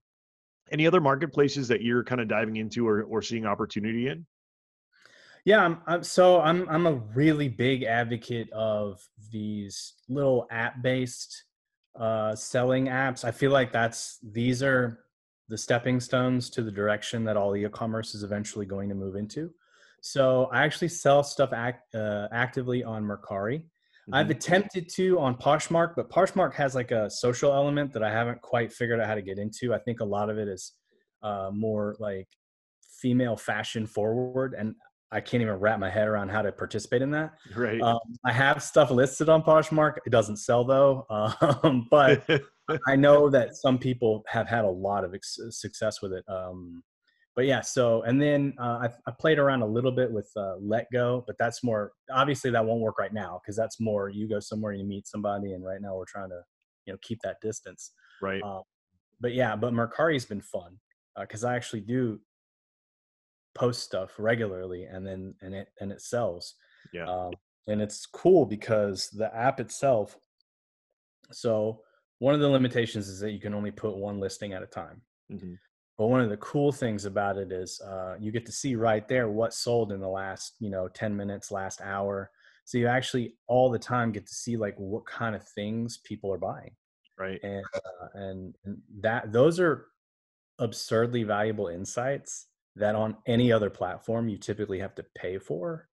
Any 0.72 0.86
other 0.86 1.00
marketplaces 1.00 1.68
that 1.68 1.82
you're 1.82 2.04
kind 2.04 2.20
of 2.20 2.28
diving 2.28 2.56
into 2.56 2.86
or, 2.86 3.02
or 3.02 3.22
seeing 3.22 3.46
opportunity 3.46 4.08
in? 4.08 4.26
Yeah, 5.44 5.64
I'm, 5.64 5.78
I'm 5.86 6.02
so 6.02 6.40
I'm 6.40 6.68
I'm 6.68 6.86
a 6.86 6.94
really 7.14 7.48
big 7.48 7.84
advocate 7.84 8.52
of 8.52 9.00
these 9.30 9.94
little 10.08 10.46
app-based 10.50 11.44
uh, 11.98 12.34
selling 12.34 12.86
apps. 12.86 13.24
I 13.24 13.30
feel 13.30 13.50
like 13.50 13.72
that's 13.72 14.18
these 14.22 14.62
are 14.62 15.00
the 15.48 15.58
stepping 15.58 15.98
stones 15.98 16.50
to 16.50 16.62
the 16.62 16.70
direction 16.70 17.24
that 17.24 17.36
all 17.36 17.56
e-commerce 17.56 18.14
is 18.14 18.22
eventually 18.22 18.66
going 18.66 18.88
to 18.88 18.94
move 18.94 19.16
into. 19.16 19.50
So 20.00 20.48
I 20.52 20.62
actually 20.64 20.88
sell 20.88 21.22
stuff 21.22 21.52
act, 21.52 21.94
uh, 21.94 22.28
actively 22.32 22.84
on 22.84 23.04
Mercari. 23.04 23.64
Mm-hmm. 24.10 24.18
I've 24.18 24.30
attempted 24.30 24.88
to 24.96 25.20
on 25.20 25.36
Poshmark, 25.36 25.94
but 25.94 26.10
Poshmark 26.10 26.52
has 26.54 26.74
like 26.74 26.90
a 26.90 27.08
social 27.08 27.52
element 27.52 27.92
that 27.92 28.02
I 28.02 28.10
haven't 28.10 28.42
quite 28.42 28.72
figured 28.72 29.00
out 29.00 29.06
how 29.06 29.14
to 29.14 29.22
get 29.22 29.38
into. 29.38 29.72
I 29.72 29.78
think 29.78 30.00
a 30.00 30.04
lot 30.04 30.28
of 30.30 30.38
it 30.38 30.48
is 30.48 30.72
uh, 31.22 31.50
more 31.52 31.94
like 32.00 32.26
female 33.00 33.36
fashion 33.36 33.86
forward, 33.86 34.54
and 34.58 34.74
I 35.12 35.20
can't 35.20 35.42
even 35.42 35.54
wrap 35.54 35.78
my 35.78 35.90
head 35.90 36.08
around 36.08 36.30
how 36.30 36.42
to 36.42 36.50
participate 36.50 37.02
in 37.02 37.12
that. 37.12 37.34
Right. 37.54 37.80
Um, 37.80 37.98
I 38.24 38.32
have 38.32 38.64
stuff 38.64 38.90
listed 38.90 39.28
on 39.28 39.44
Poshmark. 39.44 39.98
It 40.06 40.10
doesn't 40.10 40.38
sell 40.38 40.64
though, 40.64 41.06
um, 41.62 41.86
but 41.88 42.28
I 42.88 42.96
know 42.96 43.30
that 43.30 43.54
some 43.54 43.78
people 43.78 44.24
have 44.26 44.48
had 44.48 44.64
a 44.64 44.70
lot 44.70 45.04
of 45.04 45.14
ex- 45.14 45.38
success 45.50 46.02
with 46.02 46.12
it. 46.12 46.24
Um, 46.28 46.82
but 47.36 47.46
yeah, 47.46 47.60
so 47.60 48.02
and 48.02 48.20
then 48.20 48.54
uh, 48.58 48.78
I, 48.82 48.88
I, 49.06 49.12
played 49.18 49.38
around 49.38 49.62
a 49.62 49.66
little 49.66 49.92
bit 49.92 50.10
with 50.10 50.30
uh, 50.36 50.56
Letgo, 50.60 51.24
but 51.26 51.36
that's 51.38 51.62
more 51.62 51.92
obviously 52.12 52.50
that 52.50 52.64
won't 52.64 52.80
work 52.80 52.98
right 52.98 53.12
now 53.12 53.40
because 53.40 53.56
that's 53.56 53.80
more 53.80 54.08
you 54.08 54.28
go 54.28 54.40
somewhere 54.40 54.72
and 54.72 54.80
you 54.80 54.86
meet 54.86 55.06
somebody, 55.06 55.52
and 55.52 55.64
right 55.64 55.80
now 55.80 55.96
we're 55.96 56.04
trying 56.06 56.30
to 56.30 56.40
you 56.86 56.92
know 56.92 56.98
keep 57.02 57.20
that 57.22 57.36
distance. 57.40 57.92
Right. 58.20 58.42
Um, 58.42 58.62
but 59.20 59.32
yeah, 59.32 59.54
but 59.54 59.72
Mercari's 59.72 60.24
been 60.24 60.40
fun 60.40 60.78
because 61.18 61.44
uh, 61.44 61.48
I 61.48 61.56
actually 61.56 61.82
do 61.82 62.20
post 63.54 63.82
stuff 63.82 64.12
regularly 64.18 64.84
and 64.84 65.06
then 65.06 65.34
and 65.42 65.54
it 65.54 65.68
and 65.80 65.90
it 65.90 66.00
sells 66.00 66.54
yeah 66.92 67.04
um, 67.04 67.32
and 67.66 67.82
it's 67.82 68.06
cool 68.06 68.46
because 68.46 69.08
the 69.10 69.34
app 69.34 69.60
itself 69.60 70.16
so 71.32 71.80
one 72.20 72.34
of 72.34 72.40
the 72.40 72.48
limitations 72.48 73.08
is 73.08 73.20
that 73.20 73.32
you 73.32 73.40
can 73.40 73.54
only 73.54 73.70
put 73.70 73.96
one 73.96 74.20
listing 74.20 74.52
at 74.52 74.62
a 74.62 74.66
time 74.66 75.02
mm-hmm. 75.32 75.54
But 76.00 76.06
one 76.06 76.22
of 76.22 76.30
the 76.30 76.36
cool 76.38 76.72
things 76.72 77.04
about 77.04 77.36
it 77.36 77.52
is 77.52 77.78
uh, 77.82 78.14
you 78.18 78.32
get 78.32 78.46
to 78.46 78.52
see 78.52 78.74
right 78.74 79.06
there 79.06 79.28
what 79.28 79.52
sold 79.52 79.92
in 79.92 80.00
the 80.00 80.08
last 80.08 80.54
you 80.58 80.70
know 80.70 80.88
10 80.88 81.14
minutes 81.14 81.50
last 81.50 81.82
hour. 81.82 82.30
So 82.64 82.78
you 82.78 82.86
actually 82.86 83.34
all 83.48 83.68
the 83.68 83.78
time 83.78 84.10
get 84.10 84.26
to 84.26 84.34
see 84.34 84.56
like 84.56 84.74
what 84.78 85.04
kind 85.04 85.36
of 85.36 85.46
things 85.46 85.98
people 85.98 86.32
are 86.32 86.38
buying. 86.38 86.70
Right. 87.18 87.38
And 87.42 87.62
uh, 87.74 88.06
and, 88.14 88.54
and 88.64 88.78
that 89.00 89.30
those 89.30 89.60
are 89.60 89.88
absurdly 90.58 91.22
valuable 91.22 91.68
insights 91.68 92.46
that 92.76 92.94
on 92.94 93.18
any 93.26 93.52
other 93.52 93.68
platform 93.68 94.26
you 94.26 94.38
typically 94.38 94.78
have 94.78 94.94
to 94.94 95.04
pay 95.14 95.36
for 95.36 95.86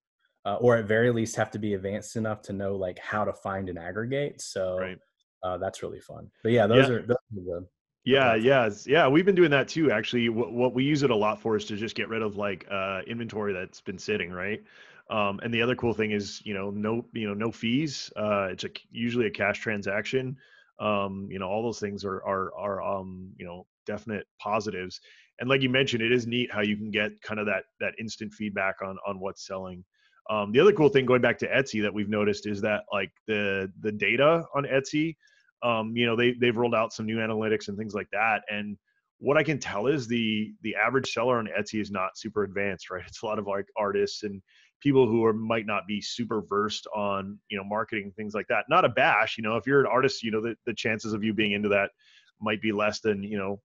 uh, 0.46 0.56
or 0.62 0.78
at 0.78 0.86
very 0.86 1.12
least 1.12 1.36
have 1.36 1.52
to 1.52 1.60
be 1.60 1.74
advanced 1.74 2.16
enough 2.16 2.42
to 2.44 2.54
know 2.54 2.78
like 2.78 2.98
how 3.00 3.26
to 3.26 3.34
find 3.34 3.68
and 3.68 3.78
aggregate. 3.78 4.40
So 4.40 4.80
right. 4.80 5.00
uh, 5.44 5.58
that's 5.58 5.84
really 5.84 6.00
fun. 6.00 6.32
But 6.44 6.54
yeah 6.54 6.66
those 6.66 6.88
yeah. 6.88 6.96
are 6.96 7.02
those 7.02 7.18
are 7.18 7.44
the 7.44 7.68
yeah 8.08 8.36
yeah 8.36 8.70
yeah 8.86 9.08
we've 9.08 9.26
been 9.26 9.36
doing 9.36 9.52
that 9.52 9.68
too 9.68 9.92
actually. 9.92 10.30
What, 10.30 10.54
what 10.54 10.74
we 10.74 10.84
use 10.84 11.04
it 11.04 11.10
a 11.10 11.16
lot 11.16 11.42
for 11.42 11.58
is 11.58 11.66
to 11.66 11.76
just 11.76 11.96
get 11.96 12.08
rid 12.08 12.22
of 12.22 12.38
like 12.38 12.66
uh, 12.72 13.02
inventory 13.06 13.54
that's 13.54 13.82
been 13.82 14.00
sitting 14.00 14.32
right? 14.32 14.64
Um, 15.10 15.40
and 15.44 15.54
the 15.54 15.62
other 15.62 15.76
cool 15.76 15.94
thing 15.94 16.12
is 16.12 16.42
you 16.46 16.54
know 16.54 16.70
no 16.70 17.06
you 17.14 17.28
know 17.28 17.34
no 17.34 17.52
fees. 17.52 18.12
Uh, 18.16 18.48
it's 18.52 18.64
a, 18.64 18.70
usually 18.92 19.28
a 19.28 19.32
cash 19.32 19.60
transaction. 19.60 20.38
Um, 20.80 21.28
you 21.30 21.40
know 21.40 21.48
all 21.48 21.64
those 21.64 21.80
things 21.80 22.06
are 22.06 22.24
are 22.24 22.54
are 22.58 22.82
um, 22.82 23.32
you 23.38 23.46
know 23.46 23.66
definite 23.86 24.26
positives. 24.40 25.02
And 25.40 25.50
like 25.50 25.62
you 25.62 25.70
mentioned 25.70 26.02
it 26.02 26.12
is 26.12 26.26
neat 26.26 26.52
how 26.52 26.62
you 26.62 26.78
can 26.78 26.92
get 26.92 27.22
kind 27.22 27.40
of 27.40 27.46
that 27.48 27.66
that 27.82 27.94
instant 28.00 28.34
feedback 28.34 28.76
on 28.82 28.98
on 29.06 29.20
what's 29.20 29.46
selling. 29.46 29.84
Um, 30.30 30.52
the 30.52 30.60
other 30.60 30.74
cool 30.74 30.90
thing 30.90 31.06
going 31.06 31.22
back 31.22 31.38
to 31.40 31.48
etsy 31.48 31.82
that 31.82 31.94
we've 31.94 32.10
noticed 32.10 32.48
is 32.48 32.62
that 32.62 32.84
like 32.92 33.12
the 33.28 33.72
the 33.82 33.92
data 33.92 34.46
on 34.56 34.64
etsy 34.64 35.16
um, 35.64 35.96
you 35.96 36.06
know 36.06 36.16
they 36.16 36.34
they've 36.34 36.56
rolled 36.56 36.76
out 36.76 36.94
some 36.94 37.06
new 37.06 37.18
analytics 37.18 37.68
and 37.68 37.78
things 37.78 37.94
like 37.94 38.10
that. 38.12 38.42
And 38.50 38.78
what 39.20 39.38
i 39.38 39.42
can 39.42 39.60
tell 39.60 39.88
is 39.88 40.08
the 40.08 40.54
the 40.62 40.76
average 40.76 41.12
seller 41.12 41.40
on 41.40 41.50
etsy 41.60 41.82
is 41.82 41.90
not 41.90 42.18
super 42.18 42.44
advanced 42.44 42.90
right? 42.92 43.04
It's 43.08 43.24
a 43.24 43.26
lot 43.26 43.40
of 43.40 43.48
like 43.48 43.66
artists 43.78 44.24
and 44.24 44.42
people 44.80 45.08
who 45.08 45.26
are 45.26 45.34
might 45.34 45.66
not 45.66 45.88
be 45.88 46.02
super 46.02 46.42
versed 46.48 46.88
on 46.96 47.40
you 47.50 47.58
know 47.58 47.64
marketing 47.64 48.12
things 48.16 48.34
like 48.36 48.48
that. 48.50 48.66
Not 48.70 48.86
a 48.86 48.90
bash 48.90 49.38
you 49.38 49.44
know 49.44 49.56
if 49.56 49.66
you're 49.66 49.82
an 49.82 49.92
artist 49.92 50.24
you 50.24 50.32
know 50.32 50.42
the, 50.42 50.56
the 50.66 50.74
chances 50.74 51.14
of 51.14 51.24
you 51.24 51.34
being 51.34 51.54
into 51.54 51.70
that 51.70 51.92
might 52.40 52.62
be 52.62 52.72
less 52.72 53.00
than 53.00 53.24
you 53.24 53.38
know 53.38 53.60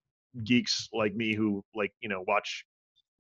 geeks 0.44 0.88
like 0.92 1.14
me 1.14 1.34
who 1.34 1.62
like 1.74 1.92
you 2.00 2.08
know 2.08 2.24
watch 2.26 2.64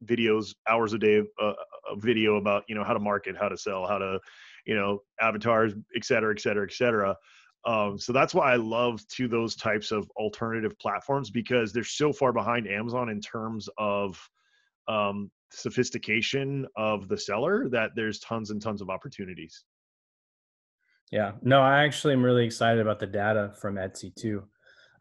videos 0.06 0.54
hours 0.68 0.92
a 0.92 0.98
day 0.98 1.16
of 1.16 1.26
uh, 1.40 1.52
a 1.90 1.96
video 1.96 2.36
about 2.36 2.64
you 2.68 2.74
know 2.74 2.84
how 2.84 2.92
to 2.92 2.98
market 2.98 3.36
how 3.38 3.48
to 3.48 3.56
sell 3.56 3.86
how 3.86 3.98
to 3.98 4.18
you 4.66 4.74
know 4.74 5.00
avatars 5.20 5.74
et 5.94 6.04
cetera 6.04 6.32
et 6.34 6.40
cetera 6.40 6.64
et 6.64 6.72
cetera 6.72 7.16
um, 7.64 7.98
so 7.98 8.12
that's 8.12 8.34
why 8.34 8.52
i 8.52 8.56
love 8.56 9.06
to 9.08 9.28
those 9.28 9.54
types 9.54 9.90
of 9.90 10.08
alternative 10.16 10.78
platforms 10.78 11.30
because 11.30 11.72
they're 11.72 11.84
so 11.84 12.12
far 12.12 12.32
behind 12.32 12.68
amazon 12.68 13.08
in 13.08 13.20
terms 13.20 13.68
of 13.78 14.18
um, 14.88 15.30
sophistication 15.50 16.66
of 16.76 17.08
the 17.08 17.16
seller 17.16 17.68
that 17.68 17.90
there's 17.94 18.18
tons 18.20 18.50
and 18.50 18.60
tons 18.60 18.80
of 18.80 18.90
opportunities 18.90 19.64
yeah 21.10 21.32
no 21.42 21.60
i 21.60 21.84
actually 21.84 22.12
am 22.12 22.24
really 22.24 22.44
excited 22.44 22.80
about 22.80 22.98
the 22.98 23.06
data 23.06 23.52
from 23.60 23.76
etsy 23.76 24.14
too 24.14 24.42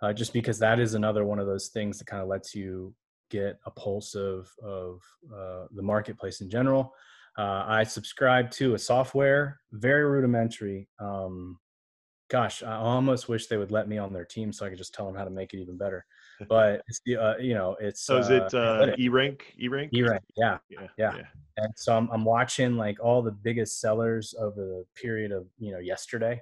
uh, 0.02 0.12
just 0.12 0.34
because 0.34 0.60
that 0.60 0.80
is 0.80 0.94
another 0.94 1.26
one 1.26 1.40
of 1.40 1.48
those 1.48 1.68
things 1.68 2.00
that 2.00 2.06
kind 2.06 2.22
of 2.22 2.28
lets 2.28 2.56
you 2.56 2.94
get 3.32 3.58
a 3.66 3.72
pulse 3.72 4.14
of 4.14 4.52
of 4.64 5.02
uh, 5.34 5.66
the 5.72 5.82
marketplace 5.82 6.42
in 6.42 6.50
general. 6.50 6.94
Uh, 7.38 7.64
I 7.66 7.84
subscribe 7.84 8.52
to 8.52 8.76
a 8.76 8.80
software, 8.80 9.62
very 9.72 10.04
rudimentary. 10.04 10.90
Um, 11.00 11.58
gosh, 12.32 12.64
I 12.64 12.76
almost 12.76 13.28
wish 13.28 13.48
they 13.48 13.58
would 13.58 13.72
let 13.72 13.90
me 13.90 13.98
on 13.98 14.14
their 14.14 14.24
team 14.24 14.54
so 14.54 14.66
I 14.66 14.70
could 14.70 14.78
just 14.78 14.94
tell 14.94 15.06
them 15.06 15.16
how 15.16 15.26
to 15.26 15.30
make 15.30 15.54
it 15.54 15.60
even 15.60 15.78
better. 15.78 16.06
But 16.50 16.82
it's 16.88 17.02
the 17.06 17.18
uh, 17.18 17.38
you 17.38 17.54
know 17.54 17.76
it's 17.80 18.02
so 18.02 18.18
is 18.18 18.32
it 18.32 18.52
uh, 18.56 18.58
uh 18.58 18.96
E-Rank 18.98 19.54
E-Rank 19.60 19.92
E-Rank 19.94 20.24
yeah. 20.36 20.58
Yeah, 20.70 20.88
yeah 20.98 21.16
yeah 21.18 21.26
and 21.58 21.72
so 21.76 21.96
I'm 21.96 22.10
I'm 22.10 22.26
watching 22.26 22.78
like 22.78 22.98
all 23.00 23.22
the 23.22 23.32
biggest 23.32 23.80
sellers 23.80 24.34
over 24.40 24.56
the 24.56 24.84
period 25.00 25.32
of 25.32 25.46
you 25.60 25.72
know 25.72 25.78
yesterday 25.78 26.42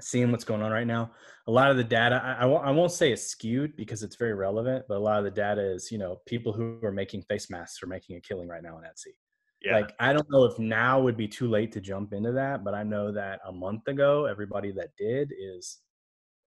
seeing 0.00 0.32
what's 0.32 0.44
going 0.44 0.62
on 0.62 0.72
right 0.72 0.86
now. 0.86 1.12
A 1.46 1.50
lot 1.50 1.70
of 1.70 1.76
the 1.76 1.84
data, 1.84 2.20
I, 2.22 2.42
I, 2.42 2.46
won't, 2.46 2.64
I 2.64 2.70
won't 2.70 2.92
say 2.92 3.12
it's 3.12 3.26
skewed 3.26 3.76
because 3.76 4.02
it's 4.02 4.16
very 4.16 4.34
relevant, 4.34 4.84
but 4.88 4.96
a 4.96 5.00
lot 5.00 5.18
of 5.18 5.24
the 5.24 5.30
data 5.30 5.60
is, 5.60 5.90
you 5.90 5.98
know, 5.98 6.20
people 6.26 6.52
who 6.52 6.78
are 6.84 6.92
making 6.92 7.22
face 7.22 7.50
masks 7.50 7.82
are 7.82 7.88
making 7.88 8.16
a 8.16 8.20
killing 8.20 8.46
right 8.48 8.62
now 8.62 8.76
on 8.76 8.82
Etsy. 8.82 9.14
Yeah. 9.62 9.76
Like, 9.76 9.94
I 9.98 10.12
don't 10.12 10.30
know 10.30 10.44
if 10.44 10.58
now 10.58 11.00
would 11.00 11.16
be 11.16 11.28
too 11.28 11.48
late 11.48 11.72
to 11.72 11.80
jump 11.80 12.12
into 12.12 12.32
that, 12.32 12.64
but 12.64 12.74
I 12.74 12.84
know 12.84 13.10
that 13.12 13.40
a 13.46 13.52
month 13.52 13.88
ago, 13.88 14.26
everybody 14.26 14.70
that 14.72 14.90
did 14.96 15.32
is, 15.36 15.78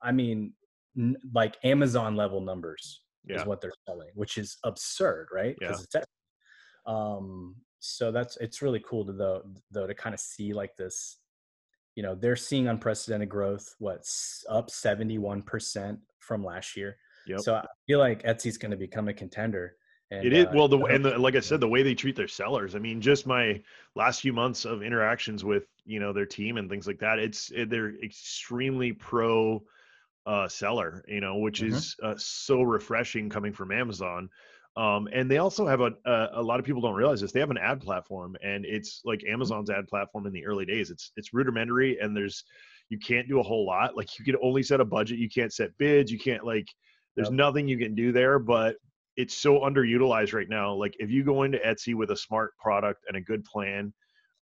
I 0.01 0.12
mean, 0.12 0.53
n- 0.98 1.18
like 1.34 1.58
Amazon 1.63 2.15
level 2.15 2.39
numbers 2.39 3.01
yeah. 3.25 3.39
is 3.39 3.46
what 3.46 3.60
they're 3.60 3.74
selling, 3.88 4.10
which 4.15 4.38
is 4.38 4.58
absurd, 4.63 5.27
right? 5.34 5.56
Yeah. 5.62 5.72
it's, 5.72 5.96
um, 6.86 7.56
so 7.80 8.12
that's, 8.12 8.38
it's 8.38 8.62
really 8.62 8.82
cool 8.88 9.06
to 9.06 9.12
though, 9.12 9.44
though, 9.72 9.88
to 9.88 9.94
kind 9.94 10.13
of 10.13 10.20
see 10.22 10.53
like 10.53 10.75
this, 10.77 11.18
you 11.96 12.03
know 12.03 12.15
they're 12.15 12.36
seeing 12.36 12.68
unprecedented 12.68 13.30
growth 13.30 13.75
what's 13.80 14.46
up 14.50 14.70
71% 14.70 15.98
from 16.20 16.44
last 16.44 16.77
year 16.77 16.98
yep. 17.27 17.39
so 17.39 17.56
i 17.56 17.65
feel 17.88 18.00
like 18.00 18.24
etsy's 18.24 18.58
going 18.58 18.72
to 18.72 18.77
become 18.77 19.08
a 19.08 19.13
contender 19.13 19.75
and, 20.12 20.25
it 20.25 20.34
is 20.34 20.46
uh, 20.46 20.51
well 20.53 20.68
the 20.68 20.77
and 20.86 21.03
the, 21.03 21.18
like 21.18 21.36
i 21.36 21.39
said 21.39 21.60
the 21.60 21.68
way 21.68 21.84
they 21.84 21.96
treat 21.96 22.15
their 22.15 22.27
sellers 22.27 22.75
i 22.75 22.80
mean 22.80 23.01
just 23.01 23.25
my 23.25 23.62
last 23.96 24.22
few 24.22 24.34
months 24.34 24.65
of 24.65 24.84
interactions 24.84 25.44
with 25.44 25.63
you 25.86 26.00
know 26.00 26.13
their 26.13 26.25
team 26.25 26.58
and 26.58 26.70
things 26.70 26.86
like 26.86 27.00
that 27.00 27.18
it's 27.18 27.51
it, 27.51 27.70
they're 27.70 27.96
extremely 28.03 28.91
pro 28.91 29.62
uh 30.25 30.48
seller 30.48 31.03
you 31.08 31.22
know 31.22 31.38
which 31.38 31.62
mm-hmm. 31.62 31.74
is 31.74 31.96
uh, 32.03 32.13
so 32.18 32.62
refreshing 32.62 33.30
coming 33.30 33.53
from 33.53 33.72
amazon 33.72 34.30
um, 34.77 35.10
and 35.12 35.30
they 35.30 35.38
also 35.38 35.68
have 35.68 35.82
a, 35.82 35.91
a, 36.06 36.30
a 36.36 36.41
lot 36.41 36.60
of 36.60 36.65
people 36.65 36.82
don't 36.82 36.96
realize 36.96 37.20
this. 37.20 37.34
They 37.34 37.41
have 37.41 37.51
an 37.51 37.58
ad 37.58 37.82
platform, 37.82 38.38
and 38.41 38.65
it's 38.65 39.01
like 39.03 39.20
mm-hmm. 39.20 39.34
Amazon's 39.34 39.70
ad 39.70 39.88
platform 39.88 40.27
in 40.27 40.34
the 40.34 40.46
early 40.46 40.65
days. 40.65 40.91
It's 40.91 41.12
it's 41.18 41.34
rudimentary, 41.34 42.00
and 42.00 42.15
there's 42.15 42.46
you 42.89 42.98
can't 42.98 43.27
do 43.27 43.39
a 43.39 43.44
whole 43.44 43.65
lot. 43.65 43.98
Like 43.98 44.18
you 44.18 44.24
can 44.24 44.38
only 44.41 44.63
set 44.63 44.80
a 44.80 44.86
budget. 44.86 45.20
You 45.20 45.30
can't 45.30 45.51
set 45.51 45.77
bids. 45.77 46.12
You 46.12 46.20
can't 46.20 46.46
like 46.46 46.70
there's 47.15 47.27
yep. 47.27 47.36
nothing 47.36 47.68
you 47.68 47.77
can 47.77 47.96
do 47.96 48.13
there. 48.13 48.39
But 48.39 48.77
it's 49.18 49.36
so 49.36 49.60
underutilized 49.60 50.34
right 50.34 50.50
now. 50.50 50.74
Like 50.74 50.96
if 51.00 51.10
you 51.10 51.24
go 51.24 51.44
into 51.44 51.58
Etsy 51.60 51.96
with 51.96 52.12
a 52.12 52.18
smart 52.18 52.58
product 52.58 53.03
and 53.08 53.18
a 53.18 53.22
good 53.22 53.44
plan, 53.44 53.94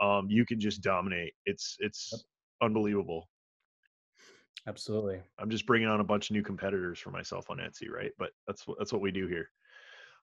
um, 0.00 0.26
you 0.28 0.44
can 0.46 0.60
just 0.60 0.82
dominate. 0.82 1.32
It's 1.46 1.76
it's 1.80 2.10
yep. 2.12 2.20
unbelievable. 2.62 3.28
Absolutely. 4.66 5.20
I'm 5.38 5.50
just 5.50 5.66
bringing 5.66 5.88
on 5.88 6.00
a 6.00 6.04
bunch 6.04 6.30
of 6.30 6.34
new 6.34 6.42
competitors 6.42 6.98
for 6.98 7.10
myself 7.10 7.48
on 7.48 7.58
Etsy, 7.58 7.88
right? 7.90 8.12
But 8.18 8.30
that's 8.46 8.66
what 8.66 8.78
that's 8.78 8.92
what 8.92 9.02
we 9.02 9.10
do 9.10 9.26
here. 9.26 9.50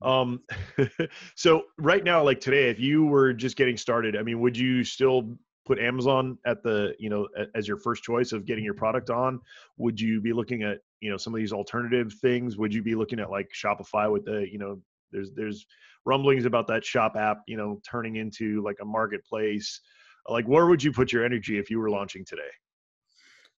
Um, 0.01 0.41
so 1.35 1.63
right 1.77 2.03
now, 2.03 2.23
like 2.23 2.39
today, 2.39 2.69
if 2.69 2.79
you 2.79 3.05
were 3.05 3.33
just 3.33 3.55
getting 3.55 3.77
started, 3.77 4.15
I 4.15 4.23
mean, 4.23 4.39
would 4.41 4.57
you 4.57 4.83
still 4.83 5.37
put 5.65 5.79
Amazon 5.79 6.37
at 6.45 6.63
the 6.63 6.95
you 6.99 7.09
know 7.09 7.27
as 7.55 7.67
your 7.67 7.77
first 7.77 8.03
choice 8.03 8.31
of 8.31 8.45
getting 8.45 8.63
your 8.63 8.73
product 8.73 9.09
on? 9.09 9.39
Would 9.77 9.99
you 9.99 10.21
be 10.21 10.33
looking 10.33 10.63
at 10.63 10.79
you 11.01 11.09
know 11.09 11.17
some 11.17 11.33
of 11.33 11.39
these 11.39 11.53
alternative 11.53 12.13
things? 12.21 12.57
Would 12.57 12.73
you 12.73 12.83
be 12.83 12.95
looking 12.95 13.19
at 13.19 13.29
like 13.29 13.49
Shopify 13.53 14.11
with 14.11 14.25
the 14.25 14.47
you 14.51 14.57
know 14.57 14.79
there's 15.11 15.31
there's 15.31 15.65
rumblings 16.05 16.45
about 16.45 16.67
that 16.67 16.85
shop 16.85 17.15
app 17.15 17.41
you 17.47 17.57
know 17.57 17.81
turning 17.89 18.15
into 18.15 18.61
like 18.63 18.77
a 18.81 18.85
marketplace. 18.85 19.81
Like 20.27 20.47
where 20.47 20.67
would 20.67 20.83
you 20.83 20.91
put 20.91 21.11
your 21.11 21.25
energy 21.25 21.57
if 21.57 21.69
you 21.69 21.79
were 21.79 21.89
launching 21.89 22.25
today? 22.25 22.41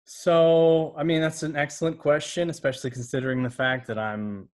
So, 0.09 0.95
I 0.97 1.03
mean, 1.03 1.21
that's 1.21 1.43
an 1.43 1.57
excellent 1.57 1.99
question, 1.99 2.49
especially 2.49 2.91
considering 2.91 3.43
the 3.43 3.51
fact 3.51 3.89
that 3.89 3.99
I'm 3.99 4.49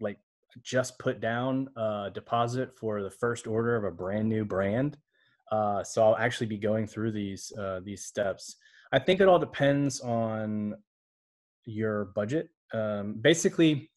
like 0.00 0.18
just 0.62 0.98
put 0.98 1.20
down 1.20 1.68
a 1.76 2.10
deposit 2.12 2.74
for 2.78 3.02
the 3.02 3.10
first 3.10 3.46
order 3.46 3.76
of 3.76 3.84
a 3.84 3.90
brand 3.90 4.28
new 4.28 4.44
brand. 4.44 4.96
Uh, 5.54 5.84
so 5.84 5.96
I'll 6.04 6.16
actually 6.16 6.46
be 6.46 6.58
going 6.58 6.86
through 6.86 7.12
these 7.12 7.52
uh, 7.58 7.80
these 7.84 8.04
steps. 8.04 8.56
I 8.92 8.98
think 8.98 9.20
it 9.20 9.28
all 9.28 9.38
depends 9.38 10.00
on 10.00 10.74
your 11.64 12.06
budget. 12.20 12.48
Um, 12.72 13.14
basically, 13.20 13.90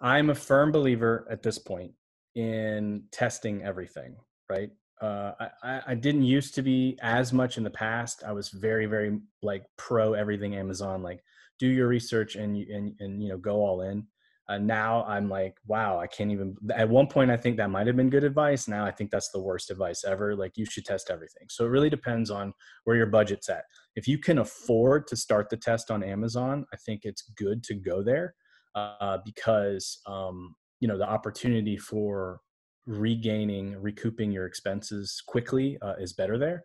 I'm 0.00 0.30
a 0.30 0.34
firm 0.34 0.72
believer 0.72 1.26
at 1.30 1.42
this 1.42 1.58
point 1.58 1.92
in 2.34 3.04
testing 3.10 3.62
everything. 3.62 4.16
Right? 4.48 4.70
uh, 5.02 5.32
I, 5.64 5.80
I 5.88 5.94
didn't 5.94 6.22
used 6.22 6.54
to 6.54 6.62
be 6.62 6.96
as 7.02 7.32
much 7.32 7.58
in 7.58 7.64
the 7.64 7.70
past. 7.70 8.22
I 8.24 8.32
was 8.32 8.50
very, 8.50 8.86
very 8.86 9.18
like 9.42 9.64
pro 9.76 10.14
everything 10.14 10.54
Amazon, 10.54 11.02
like 11.02 11.20
do 11.58 11.66
your 11.66 11.88
research 11.88 12.36
and 12.36 12.56
and 12.56 12.94
and 13.00 13.20
you 13.20 13.28
know 13.28 13.36
go 13.36 13.56
all 13.56 13.82
in. 13.82 14.06
Uh, 14.52 14.58
now 14.58 15.02
I'm 15.04 15.30
like, 15.30 15.56
wow, 15.66 15.98
I 15.98 16.06
can't 16.06 16.30
even. 16.30 16.54
At 16.74 16.86
one 16.86 17.06
point, 17.06 17.30
I 17.30 17.38
think 17.38 17.56
that 17.56 17.70
might 17.70 17.86
have 17.86 17.96
been 17.96 18.10
good 18.10 18.22
advice. 18.22 18.68
Now 18.68 18.84
I 18.84 18.90
think 18.90 19.10
that's 19.10 19.30
the 19.30 19.40
worst 19.40 19.70
advice 19.70 20.04
ever. 20.04 20.36
Like 20.36 20.58
you 20.58 20.66
should 20.66 20.84
test 20.84 21.08
everything. 21.08 21.46
So 21.48 21.64
it 21.64 21.68
really 21.68 21.88
depends 21.88 22.30
on 22.30 22.52
where 22.84 22.94
your 22.94 23.06
budget's 23.06 23.48
at. 23.48 23.64
If 23.96 24.06
you 24.06 24.18
can 24.18 24.38
afford 24.38 25.06
to 25.06 25.16
start 25.16 25.48
the 25.48 25.56
test 25.56 25.90
on 25.90 26.04
Amazon, 26.04 26.66
I 26.70 26.76
think 26.76 27.00
it's 27.04 27.22
good 27.34 27.64
to 27.64 27.74
go 27.74 28.02
there 28.02 28.34
uh, 28.74 29.18
because 29.24 30.00
um, 30.06 30.54
you 30.80 30.88
know 30.88 30.98
the 30.98 31.08
opportunity 31.08 31.78
for 31.78 32.40
regaining, 32.84 33.80
recouping 33.80 34.30
your 34.30 34.44
expenses 34.44 35.22
quickly 35.26 35.78
uh, 35.80 35.94
is 35.98 36.12
better 36.12 36.36
there. 36.36 36.62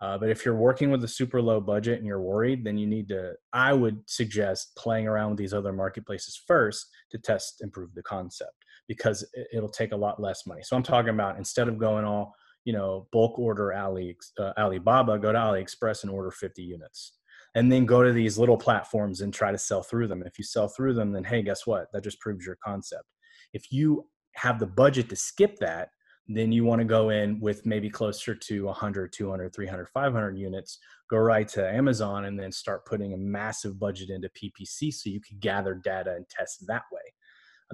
Uh, 0.00 0.18
but 0.18 0.28
if 0.28 0.44
you're 0.44 0.56
working 0.56 0.90
with 0.90 1.04
a 1.04 1.08
super 1.08 1.40
low 1.40 1.60
budget 1.60 1.98
and 1.98 2.06
you're 2.06 2.20
worried, 2.20 2.64
then 2.64 2.76
you 2.76 2.86
need 2.86 3.08
to, 3.08 3.32
I 3.52 3.72
would 3.72 3.98
suggest 4.06 4.74
playing 4.76 5.06
around 5.06 5.30
with 5.30 5.38
these 5.38 5.54
other 5.54 5.72
marketplaces 5.72 6.40
first 6.46 6.86
to 7.10 7.18
test 7.18 7.60
and 7.60 7.72
prove 7.72 7.94
the 7.94 8.02
concept 8.02 8.52
because 8.88 9.24
it'll 9.52 9.68
take 9.68 9.92
a 9.92 9.96
lot 9.96 10.20
less 10.20 10.46
money. 10.46 10.62
So 10.62 10.76
I'm 10.76 10.82
talking 10.82 11.10
about 11.10 11.38
instead 11.38 11.68
of 11.68 11.78
going 11.78 12.04
all, 12.04 12.34
you 12.64 12.72
know, 12.72 13.06
bulk 13.12 13.38
order 13.38 13.72
Ali, 13.72 14.16
uh, 14.38 14.52
Alibaba, 14.58 15.18
go 15.18 15.32
to 15.32 15.38
AliExpress 15.38 16.02
and 16.02 16.10
order 16.10 16.30
50 16.30 16.62
units. 16.62 17.18
And 17.56 17.70
then 17.70 17.86
go 17.86 18.02
to 18.02 18.12
these 18.12 18.36
little 18.36 18.56
platforms 18.56 19.20
and 19.20 19.32
try 19.32 19.52
to 19.52 19.58
sell 19.58 19.82
through 19.82 20.08
them. 20.08 20.24
If 20.26 20.38
you 20.38 20.44
sell 20.44 20.66
through 20.66 20.94
them, 20.94 21.12
then 21.12 21.22
hey, 21.22 21.40
guess 21.42 21.66
what? 21.66 21.86
That 21.92 22.02
just 22.02 22.18
proves 22.18 22.44
your 22.44 22.58
concept. 22.64 23.04
If 23.52 23.70
you 23.70 24.08
have 24.34 24.58
the 24.58 24.66
budget 24.66 25.08
to 25.10 25.16
skip 25.16 25.56
that, 25.60 25.90
then 26.26 26.52
you 26.52 26.64
want 26.64 26.80
to 26.80 26.86
go 26.86 27.10
in 27.10 27.38
with 27.38 27.66
maybe 27.66 27.90
closer 27.90 28.34
to 28.34 28.64
100, 28.64 29.12
200, 29.12 29.54
300, 29.54 29.88
500 29.88 30.38
units, 30.38 30.78
go 31.10 31.18
right 31.18 31.46
to 31.48 31.70
Amazon 31.70 32.24
and 32.24 32.38
then 32.38 32.50
start 32.50 32.86
putting 32.86 33.12
a 33.12 33.18
massive 33.18 33.78
budget 33.78 34.08
into 34.08 34.30
PPC 34.30 34.92
so 34.92 35.10
you 35.10 35.20
can 35.20 35.38
gather 35.38 35.74
data 35.74 36.14
and 36.14 36.26
test 36.28 36.64
that 36.66 36.84
way. 36.90 37.02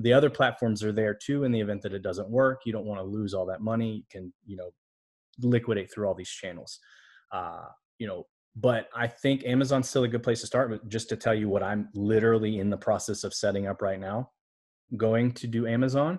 The 0.00 0.12
other 0.12 0.30
platforms 0.30 0.82
are 0.82 0.92
there 0.92 1.14
too 1.14 1.44
in 1.44 1.52
the 1.52 1.60
event 1.60 1.82
that 1.82 1.94
it 1.94 2.02
doesn't 2.02 2.28
work. 2.28 2.62
You 2.64 2.72
don't 2.72 2.86
want 2.86 3.00
to 3.00 3.04
lose 3.04 3.34
all 3.34 3.46
that 3.46 3.60
money. 3.60 3.96
You 3.96 4.02
can, 4.10 4.32
you 4.44 4.56
know, 4.56 4.70
liquidate 5.40 5.92
through 5.92 6.08
all 6.08 6.14
these 6.14 6.30
channels. 6.30 6.80
Uh, 7.32 7.66
you 7.98 8.06
know, 8.06 8.26
but 8.56 8.88
I 8.94 9.06
think 9.06 9.44
Amazon's 9.44 9.88
still 9.88 10.04
a 10.04 10.08
good 10.08 10.24
place 10.24 10.40
to 10.40 10.46
start. 10.46 10.70
But 10.70 10.88
just 10.88 11.08
to 11.10 11.16
tell 11.16 11.34
you 11.34 11.48
what 11.48 11.62
I'm 11.62 11.88
literally 11.94 12.58
in 12.58 12.70
the 12.70 12.76
process 12.76 13.22
of 13.22 13.32
setting 13.32 13.68
up 13.68 13.80
right 13.80 14.00
now, 14.00 14.30
going 14.96 15.32
to 15.32 15.46
do 15.46 15.68
Amazon 15.68 16.18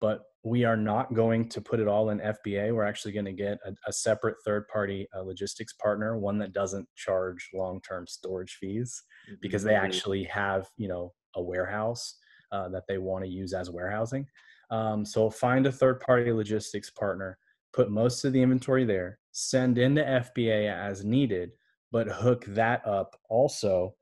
but 0.00 0.22
we 0.44 0.64
are 0.64 0.76
not 0.76 1.14
going 1.14 1.48
to 1.48 1.60
put 1.60 1.80
it 1.80 1.88
all 1.88 2.10
in 2.10 2.20
FBA. 2.20 2.74
We're 2.74 2.84
actually 2.84 3.12
going 3.12 3.24
to 3.24 3.32
get 3.32 3.58
a, 3.64 3.72
a 3.86 3.92
separate 3.92 4.36
third 4.44 4.66
party 4.68 5.08
uh, 5.16 5.22
logistics 5.22 5.72
partner, 5.74 6.18
one 6.18 6.38
that 6.38 6.52
doesn't 6.52 6.88
charge 6.96 7.48
long 7.52 7.80
term 7.80 8.06
storage 8.06 8.56
fees 8.60 9.02
because 9.40 9.62
they 9.62 9.72
mm-hmm. 9.72 9.84
actually 9.84 10.24
have, 10.24 10.68
you 10.76 10.88
know, 10.88 11.12
a 11.34 11.42
warehouse 11.42 12.16
uh, 12.52 12.68
that 12.68 12.84
they 12.88 12.98
want 12.98 13.24
to 13.24 13.30
use 13.30 13.52
as 13.52 13.70
warehousing. 13.70 14.26
Um, 14.70 15.04
so 15.04 15.30
find 15.30 15.66
a 15.66 15.72
third 15.72 16.00
party 16.00 16.32
logistics 16.32 16.90
partner, 16.90 17.38
put 17.72 17.90
most 17.90 18.24
of 18.24 18.32
the 18.32 18.42
inventory 18.42 18.84
there, 18.84 19.18
send 19.32 19.78
into 19.78 20.02
FBA 20.02 20.72
as 20.72 21.04
needed, 21.04 21.50
but 21.90 22.06
hook 22.06 22.44
that 22.48 22.86
up 22.86 23.16
also 23.28 23.94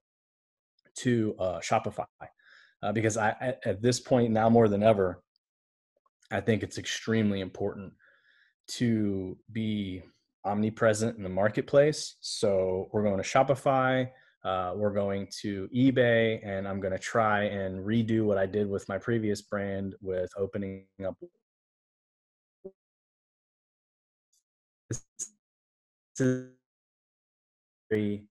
to 0.98 1.34
uh, 1.38 1.60
Shopify. 1.60 2.04
Uh, 2.82 2.92
because 2.92 3.16
I, 3.16 3.54
at 3.64 3.80
this 3.80 4.00
point 4.00 4.32
now 4.32 4.50
more 4.50 4.68
than 4.68 4.82
ever, 4.82 5.22
I 6.30 6.40
think 6.40 6.62
it's 6.62 6.78
extremely 6.78 7.40
important 7.40 7.92
to 8.68 9.36
be 9.52 10.02
omnipresent 10.44 11.16
in 11.16 11.22
the 11.22 11.28
marketplace. 11.28 12.16
So 12.20 12.88
we're 12.92 13.02
going 13.02 13.22
to 13.22 13.22
Shopify, 13.22 14.08
uh, 14.44 14.72
we're 14.76 14.92
going 14.92 15.28
to 15.40 15.68
eBay, 15.74 16.40
and 16.46 16.68
I'm 16.68 16.80
going 16.80 16.92
to 16.92 16.98
try 16.98 17.44
and 17.44 17.84
redo 17.84 18.24
what 18.24 18.38
I 18.38 18.46
did 18.46 18.68
with 18.68 18.88
my 18.88 18.98
previous 18.98 19.42
brand 19.42 19.94
with 20.00 20.30
opening 20.36 20.84
up. 21.04 21.16
Very 27.90 28.26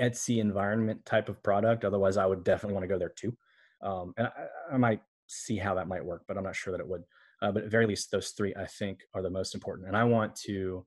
Etsy 0.00 0.38
environment 0.38 1.04
type 1.04 1.28
of 1.28 1.42
product. 1.42 1.84
Otherwise, 1.84 2.16
I 2.16 2.26
would 2.26 2.42
definitely 2.42 2.74
want 2.74 2.84
to 2.84 2.88
go 2.88 2.98
there 2.98 3.12
too. 3.14 3.36
Um, 3.82 4.12
and 4.16 4.26
I, 4.26 4.74
I 4.74 4.76
might 4.76 5.02
see 5.26 5.56
how 5.56 5.74
that 5.74 5.88
might 5.88 6.04
work, 6.04 6.22
but 6.26 6.36
I'm 6.36 6.44
not 6.44 6.56
sure 6.56 6.72
that 6.72 6.80
it 6.80 6.88
would. 6.88 7.02
Uh, 7.42 7.50
but 7.50 7.64
at 7.64 7.70
very 7.70 7.86
least, 7.86 8.10
those 8.10 8.30
three 8.30 8.54
I 8.54 8.66
think 8.66 9.00
are 9.14 9.22
the 9.22 9.30
most 9.30 9.54
important. 9.54 9.88
And 9.88 9.96
I 9.96 10.04
want 10.04 10.34
to, 10.46 10.84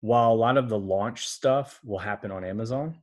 while 0.00 0.32
a 0.32 0.34
lot 0.34 0.56
of 0.56 0.68
the 0.68 0.78
launch 0.78 1.26
stuff 1.26 1.80
will 1.82 1.98
happen 1.98 2.30
on 2.30 2.44
Amazon, 2.44 2.96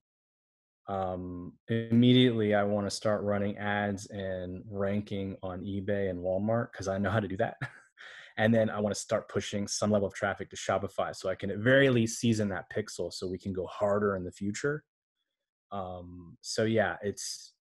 um, 0.87 1.53
immediately 1.69 2.55
I 2.55 2.63
want 2.63 2.87
to 2.87 2.91
start 2.91 3.23
running 3.23 3.57
ads 3.57 4.05
and 4.07 4.63
ranking 4.69 5.37
on 5.41 5.61
eBay 5.61 6.09
and 6.09 6.19
Walmart 6.19 6.71
because 6.71 6.87
I 6.87 6.97
know 6.97 7.09
how 7.09 7.19
to 7.19 7.27
do 7.27 7.37
that. 7.37 7.55
and 8.37 8.53
then 8.53 8.69
I 8.69 8.79
want 8.79 8.93
to 8.93 8.99
start 8.99 9.29
pushing 9.29 9.67
some 9.67 9.91
level 9.91 10.07
of 10.07 10.13
traffic 10.13 10.49
to 10.49 10.55
Shopify 10.55 11.15
so 11.15 11.29
I 11.29 11.35
can 11.35 11.51
at 11.51 11.59
very 11.59 11.89
least 11.89 12.19
season 12.19 12.49
that 12.49 12.65
pixel 12.75 13.13
so 13.13 13.27
we 13.27 13.37
can 13.37 13.53
go 13.53 13.65
harder 13.67 14.15
in 14.15 14.23
the 14.23 14.31
future. 14.31 14.83
Um, 15.71 16.37
so 16.41 16.63
yeah, 16.63 16.97
it's 17.01 17.52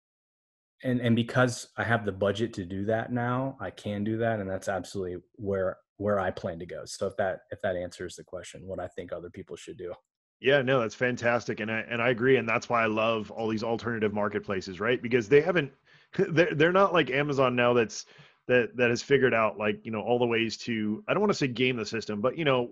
and 0.82 1.00
and 1.00 1.16
because 1.16 1.68
I 1.76 1.84
have 1.84 2.04
the 2.04 2.12
budget 2.12 2.52
to 2.54 2.64
do 2.64 2.84
that 2.86 3.12
now, 3.12 3.56
I 3.60 3.70
can 3.70 4.04
do 4.04 4.18
that, 4.18 4.40
and 4.40 4.48
that's 4.48 4.68
absolutely 4.68 5.18
where 5.36 5.76
where 5.96 6.18
I 6.18 6.30
plan 6.30 6.58
to 6.58 6.66
go. 6.66 6.84
So 6.84 7.06
if 7.06 7.16
that 7.16 7.40
if 7.50 7.60
that 7.62 7.76
answers 7.76 8.16
the 8.16 8.24
question, 8.24 8.66
what 8.66 8.80
I 8.80 8.88
think 8.88 9.12
other 9.12 9.30
people 9.30 9.56
should 9.56 9.78
do. 9.78 9.92
Yeah, 10.40 10.60
no, 10.60 10.80
that's 10.80 10.94
fantastic, 10.94 11.60
and 11.60 11.70
I 11.70 11.84
and 11.88 12.02
I 12.02 12.10
agree, 12.10 12.36
and 12.36 12.48
that's 12.48 12.68
why 12.68 12.82
I 12.82 12.86
love 12.86 13.30
all 13.30 13.48
these 13.48 13.62
alternative 13.62 14.12
marketplaces, 14.12 14.80
right? 14.80 15.00
Because 15.00 15.28
they 15.28 15.40
haven't, 15.40 15.70
they're 16.18 16.54
they're 16.54 16.72
not 16.72 16.92
like 16.92 17.10
Amazon 17.10 17.54
now. 17.54 17.72
That's 17.72 18.06
that 18.48 18.76
that 18.76 18.90
has 18.90 19.02
figured 19.02 19.34
out 19.34 19.58
like 19.58 19.78
you 19.84 19.92
know 19.92 20.00
all 20.00 20.18
the 20.18 20.26
ways 20.26 20.56
to 20.58 21.04
I 21.06 21.14
don't 21.14 21.20
want 21.20 21.30
to 21.30 21.38
say 21.38 21.48
game 21.48 21.76
the 21.76 21.86
system, 21.86 22.20
but 22.20 22.36
you 22.36 22.44
know, 22.44 22.70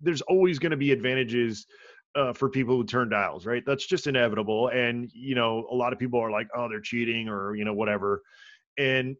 there's 0.00 0.22
always 0.22 0.58
going 0.58 0.70
to 0.70 0.76
be 0.76 0.92
advantages 0.92 1.66
uh, 2.14 2.32
for 2.32 2.48
people 2.48 2.76
who 2.76 2.84
turn 2.84 3.08
dials, 3.08 3.46
right? 3.46 3.62
That's 3.64 3.86
just 3.86 4.06
inevitable. 4.06 4.68
And, 4.68 5.10
you 5.14 5.34
know, 5.34 5.66
a 5.70 5.74
lot 5.74 5.92
of 5.92 5.98
people 5.98 6.20
are 6.20 6.30
like, 6.30 6.48
oh, 6.54 6.68
they're 6.68 6.80
cheating 6.80 7.28
or, 7.28 7.54
you 7.54 7.64
know, 7.64 7.74
whatever. 7.74 8.22
And 8.78 9.16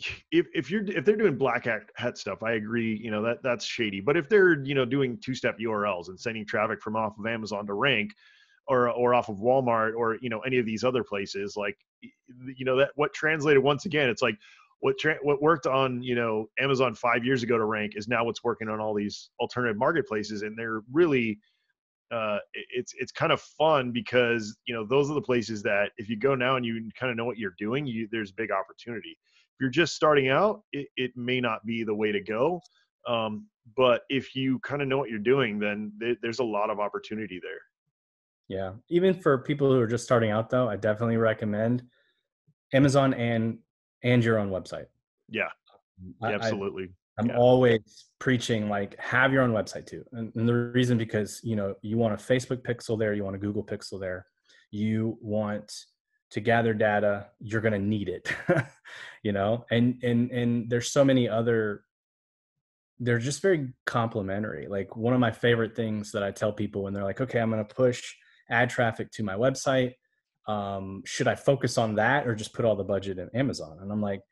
if, 0.30 0.46
if 0.54 0.70
you're, 0.70 0.84
if 0.84 1.04
they're 1.04 1.16
doing 1.16 1.36
black 1.36 1.66
hat 1.96 2.18
stuff, 2.18 2.42
I 2.42 2.52
agree, 2.52 2.98
you 3.02 3.10
know, 3.10 3.22
that 3.22 3.42
that's 3.42 3.64
shady. 3.64 4.00
But 4.00 4.16
if 4.16 4.28
they're, 4.28 4.62
you 4.64 4.74
know, 4.74 4.84
doing 4.84 5.18
two 5.22 5.34
step 5.34 5.58
URLs 5.58 6.08
and 6.08 6.18
sending 6.18 6.46
traffic 6.46 6.80
from 6.80 6.96
off 6.96 7.18
of 7.18 7.26
Amazon 7.26 7.66
to 7.66 7.74
rank 7.74 8.12
or, 8.66 8.90
or 8.90 9.14
off 9.14 9.28
of 9.28 9.38
Walmart 9.38 9.94
or, 9.96 10.18
you 10.20 10.28
know, 10.28 10.40
any 10.40 10.58
of 10.58 10.66
these 10.66 10.84
other 10.84 11.02
places, 11.02 11.56
like, 11.56 11.76
you 12.00 12.64
know, 12.64 12.76
that 12.76 12.90
what 12.94 13.12
translated 13.12 13.62
once 13.62 13.86
again, 13.86 14.08
it's 14.08 14.22
like, 14.22 14.36
what 14.80 14.96
tra- 14.98 15.18
what 15.22 15.42
worked 15.42 15.66
on 15.66 16.00
you 16.02 16.14
know 16.14 16.48
Amazon 16.60 16.94
five 16.94 17.24
years 17.24 17.42
ago 17.42 17.58
to 17.58 17.64
rank 17.64 17.94
is 17.96 18.06
now 18.06 18.24
what's 18.24 18.44
working 18.44 18.68
on 18.68 18.78
all 18.78 18.94
these 18.94 19.30
alternative 19.40 19.76
marketplaces, 19.76 20.42
and 20.42 20.56
they're 20.56 20.82
really 20.92 21.38
uh, 22.10 22.38
it's 22.52 22.94
it's 22.98 23.12
kind 23.12 23.32
of 23.32 23.40
fun 23.40 23.92
because 23.92 24.56
you 24.66 24.74
know 24.74 24.84
those 24.84 25.10
are 25.10 25.14
the 25.14 25.22
places 25.22 25.62
that 25.62 25.90
if 25.98 26.08
you 26.08 26.16
go 26.16 26.34
now 26.34 26.56
and 26.56 26.64
you 26.64 26.88
kind 26.98 27.10
of 27.10 27.16
know 27.16 27.24
what 27.24 27.38
you're 27.38 27.54
doing, 27.58 27.86
you, 27.86 28.08
there's 28.10 28.32
big 28.32 28.50
opportunity. 28.50 29.10
If 29.10 29.60
you're 29.60 29.70
just 29.70 29.94
starting 29.94 30.28
out, 30.28 30.62
it, 30.72 30.88
it 30.96 31.12
may 31.16 31.40
not 31.40 31.64
be 31.66 31.84
the 31.84 31.94
way 31.94 32.12
to 32.12 32.20
go. 32.20 32.60
Um, 33.06 33.46
but 33.76 34.02
if 34.08 34.34
you 34.34 34.58
kind 34.60 34.80
of 34.80 34.88
know 34.88 34.98
what 34.98 35.10
you're 35.10 35.18
doing, 35.18 35.58
then 35.58 35.92
th- 36.00 36.18
there's 36.22 36.38
a 36.38 36.44
lot 36.44 36.70
of 36.70 36.80
opportunity 36.80 37.40
there. 37.42 37.60
Yeah, 38.48 38.72
even 38.88 39.12
for 39.12 39.38
people 39.38 39.70
who 39.70 39.78
are 39.80 39.86
just 39.86 40.04
starting 40.04 40.30
out, 40.30 40.48
though, 40.48 40.68
I 40.68 40.76
definitely 40.76 41.18
recommend 41.18 41.82
Amazon 42.72 43.12
and 43.14 43.58
and 44.02 44.24
your 44.24 44.38
own 44.38 44.50
website. 44.50 44.86
Yeah, 45.28 45.48
I, 46.22 46.32
absolutely. 46.32 46.90
I'm 47.18 47.28
yeah. 47.28 47.36
always 47.36 48.08
preaching 48.20 48.68
like 48.68 48.98
have 48.98 49.32
your 49.32 49.42
own 49.42 49.52
website 49.52 49.86
too. 49.86 50.04
And, 50.12 50.32
and, 50.34 50.48
the 50.48 50.54
reason 50.54 50.98
because 50.98 51.40
you 51.42 51.56
know 51.56 51.74
you 51.82 51.96
want 51.96 52.14
a 52.14 52.16
Facebook 52.16 52.62
pixel 52.62 52.98
there, 52.98 53.14
you 53.14 53.24
want 53.24 53.36
a 53.36 53.40
Google 53.40 53.64
pixel 53.64 54.00
there, 54.00 54.26
you 54.70 55.18
want 55.20 55.72
to 56.30 56.40
gather 56.40 56.74
data, 56.74 57.26
you're 57.40 57.60
going 57.60 57.72
to 57.72 57.78
need 57.78 58.08
it, 58.08 58.30
you 59.22 59.32
know. 59.32 59.64
And 59.70 60.02
and 60.02 60.30
and 60.30 60.70
there's 60.70 60.90
so 60.90 61.04
many 61.04 61.28
other. 61.28 61.82
They're 63.00 63.20
just 63.20 63.42
very 63.42 63.72
complementary. 63.86 64.66
Like 64.66 64.96
one 64.96 65.14
of 65.14 65.20
my 65.20 65.30
favorite 65.30 65.76
things 65.76 66.10
that 66.12 66.24
I 66.24 66.32
tell 66.32 66.52
people 66.52 66.82
when 66.82 66.92
they're 66.92 67.04
like, 67.04 67.20
okay, 67.20 67.38
I'm 67.38 67.50
going 67.50 67.64
to 67.64 67.74
push 67.74 68.02
ad 68.50 68.70
traffic 68.70 69.12
to 69.12 69.22
my 69.22 69.34
website. 69.34 69.94
Um, 70.48 71.02
should 71.04 71.28
I 71.28 71.36
focus 71.36 71.78
on 71.78 71.94
that 71.96 72.26
or 72.26 72.34
just 72.34 72.54
put 72.54 72.64
all 72.64 72.74
the 72.74 72.82
budget 72.82 73.18
in 73.18 73.28
Amazon? 73.34 73.78
And 73.80 73.92
I'm 73.92 74.02
like, 74.02 74.22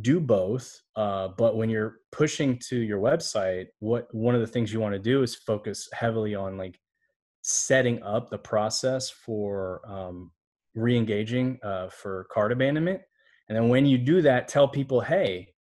do 0.00 0.20
both 0.20 0.80
uh, 0.96 1.28
but 1.38 1.56
when 1.56 1.70
you're 1.70 1.96
pushing 2.12 2.58
to 2.58 2.76
your 2.76 3.00
website 3.00 3.66
what 3.78 4.06
one 4.14 4.34
of 4.34 4.40
the 4.40 4.46
things 4.46 4.72
you 4.72 4.80
want 4.80 4.94
to 4.94 4.98
do 4.98 5.22
is 5.22 5.34
focus 5.34 5.88
heavily 5.92 6.34
on 6.34 6.58
like 6.58 6.78
setting 7.42 8.02
up 8.02 8.28
the 8.28 8.38
process 8.38 9.08
for 9.08 9.80
um, 9.90 10.30
re-engaging 10.74 11.58
uh, 11.62 11.88
for 11.88 12.26
cart 12.30 12.52
abandonment. 12.52 13.00
And 13.48 13.56
then 13.56 13.70
when 13.70 13.86
you 13.86 13.96
do 13.96 14.20
that 14.22 14.48
tell 14.48 14.68
people 14.68 15.00
hey 15.00 15.54